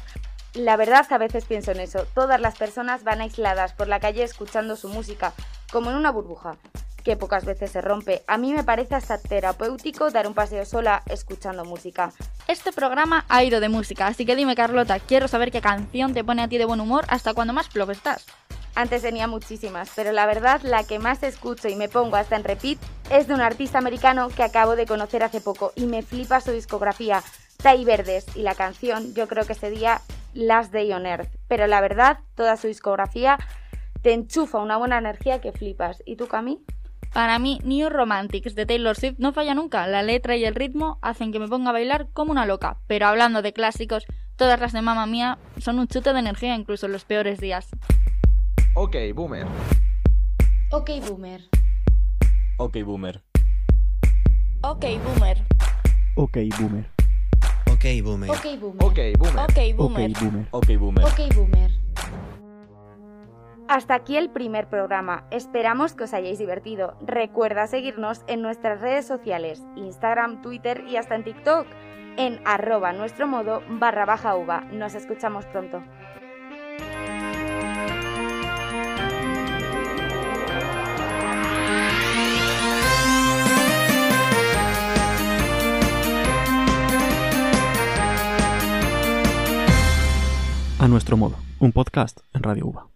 La 0.53 0.75
verdad, 0.75 1.05
a 1.09 1.17
veces 1.17 1.45
pienso 1.45 1.71
en 1.71 1.79
eso. 1.79 2.05
Todas 2.13 2.41
las 2.41 2.57
personas 2.57 3.05
van 3.05 3.21
aisladas 3.21 3.71
por 3.71 3.87
la 3.87 4.01
calle 4.01 4.23
escuchando 4.23 4.75
su 4.75 4.89
música, 4.89 5.33
como 5.71 5.89
en 5.89 5.95
una 5.95 6.11
burbuja, 6.11 6.57
que 7.03 7.15
pocas 7.15 7.45
veces 7.45 7.71
se 7.71 7.81
rompe. 7.81 8.23
A 8.27 8.37
mí 8.37 8.53
me 8.53 8.63
parece 8.63 8.95
hasta 8.95 9.17
terapéutico 9.17 10.11
dar 10.11 10.27
un 10.27 10.33
paseo 10.33 10.65
sola 10.65 11.01
escuchando 11.07 11.63
música. 11.63 12.11
Este 12.47 12.71
programa 12.73 13.25
ha 13.29 13.43
ido 13.43 13.59
de 13.59 13.69
música, 13.69 14.07
así 14.07 14.25
que 14.25 14.35
dime 14.35 14.55
Carlota, 14.55 14.99
quiero 14.99 15.27
saber 15.27 15.51
qué 15.51 15.61
canción 15.61 16.13
te 16.13 16.23
pone 16.23 16.43
a 16.43 16.47
ti 16.47 16.57
de 16.57 16.65
buen 16.65 16.79
humor 16.79 17.05
hasta 17.07 17.33
cuando 17.33 17.53
más 17.53 17.67
flop 17.69 17.89
estás. 17.89 18.25
Antes 18.75 19.03
tenía 19.03 19.27
muchísimas, 19.27 19.89
pero 19.95 20.11
la 20.11 20.25
verdad 20.25 20.61
la 20.63 20.83
que 20.83 20.99
más 20.99 21.23
escucho 21.23 21.69
y 21.69 21.75
me 21.75 21.87
pongo 21.87 22.17
hasta 22.17 22.35
en 22.35 22.43
repeat 22.43 22.77
es 23.09 23.27
de 23.27 23.33
un 23.33 23.39
artista 23.39 23.77
americano 23.77 24.27
que 24.27 24.43
acabo 24.43 24.75
de 24.75 24.85
conocer 24.85 25.23
hace 25.23 25.39
poco 25.39 25.71
y 25.75 25.85
me 25.85 26.01
flipa 26.01 26.41
su 26.41 26.51
discografía, 26.51 27.23
Tai 27.63 27.85
Verdes, 27.85 28.25
y 28.35 28.41
la 28.41 28.53
canción 28.53 29.13
yo 29.13 29.29
creo 29.29 29.45
que 29.45 29.53
sería 29.55 30.01
Last 30.33 30.73
Day 30.73 30.91
on 30.91 31.05
Earth. 31.05 31.29
Pero 31.47 31.67
la 31.67 31.79
verdad, 31.79 32.19
toda 32.35 32.57
su 32.57 32.67
discografía 32.67 33.37
te 34.01 34.13
enchufa 34.13 34.59
una 34.59 34.75
buena 34.75 34.97
energía 34.97 35.39
que 35.39 35.53
flipas. 35.53 36.03
¿Y 36.05 36.17
tú, 36.17 36.27
Cami? 36.27 36.59
Para 37.13 37.39
mí, 37.39 37.61
New 37.63 37.89
Romantics 37.89 38.55
de 38.55 38.65
Taylor 38.65 38.97
Swift 38.97 39.19
no 39.19 39.31
falla 39.31 39.53
nunca. 39.53 39.87
La 39.87 40.03
letra 40.03 40.35
y 40.35 40.43
el 40.43 40.53
ritmo 40.53 40.99
hacen 41.01 41.31
que 41.31 41.39
me 41.39 41.47
ponga 41.47 41.69
a 41.69 41.73
bailar 41.73 42.09
como 42.11 42.33
una 42.33 42.45
loca. 42.45 42.77
Pero 42.87 43.07
hablando 43.07 43.41
de 43.41 43.53
clásicos, 43.53 44.05
todas 44.35 44.59
las 44.59 44.73
de 44.73 44.81
Mamma 44.81 45.05
Mía 45.05 45.37
son 45.59 45.79
un 45.79 45.87
chute 45.87 46.11
de 46.11 46.19
energía 46.19 46.55
incluso 46.55 46.87
en 46.87 46.91
los 46.91 47.05
peores 47.05 47.39
días. 47.39 47.69
Ok, 48.77 48.95
boomer. 49.13 49.47
Ok, 50.71 50.89
boomer. 51.07 51.41
Ok, 52.57 52.75
boomer. 52.83 53.21
Ok, 54.63 54.85
boomer. 55.01 55.43
Ok, 56.17 56.35
boomer. 56.53 56.91
Ok, 57.67 57.71
Ok, 57.71 57.85
boomer. 58.03 58.29
Ok, 58.31 58.45
boomer. 58.59 58.81
Ok, 58.81 58.99
boomer. 59.17 59.47
Ok, 59.47 59.77
boomer. 59.77 60.47
Ok, 60.51 60.67
boomer. 60.77 61.05
Ok, 61.05 61.35
boomer. 61.35 61.71
Hasta 63.69 63.95
aquí 63.95 64.17
el 64.17 64.29
primer 64.29 64.67
programa. 64.67 65.25
Esperamos 65.31 65.93
que 65.93 66.03
os 66.03 66.13
hayáis 66.13 66.37
divertido. 66.39 66.97
Recuerda 66.99 67.67
seguirnos 67.67 68.23
en 68.27 68.41
nuestras 68.41 68.81
redes 68.81 69.07
sociales, 69.07 69.63
Instagram, 69.77 70.41
Twitter 70.41 70.83
y 70.85 70.97
hasta 70.97 71.15
en 71.15 71.23
TikTok, 71.23 71.65
en 72.17 72.41
arroba 72.45 72.91
nuestro 72.91 73.25
modo 73.25 73.61
barra 73.69 74.03
baja 74.05 74.35
uva. 74.35 74.61
Nos 74.71 74.95
escuchamos 74.95 75.45
pronto. 75.45 75.81
A 90.85 90.87
nuestro 90.87 91.17
modo, 91.17 91.35
un 91.57 91.71
podcast 91.71 92.19
en 92.35 92.43
Radio 92.43 92.67
UBA. 92.67 92.94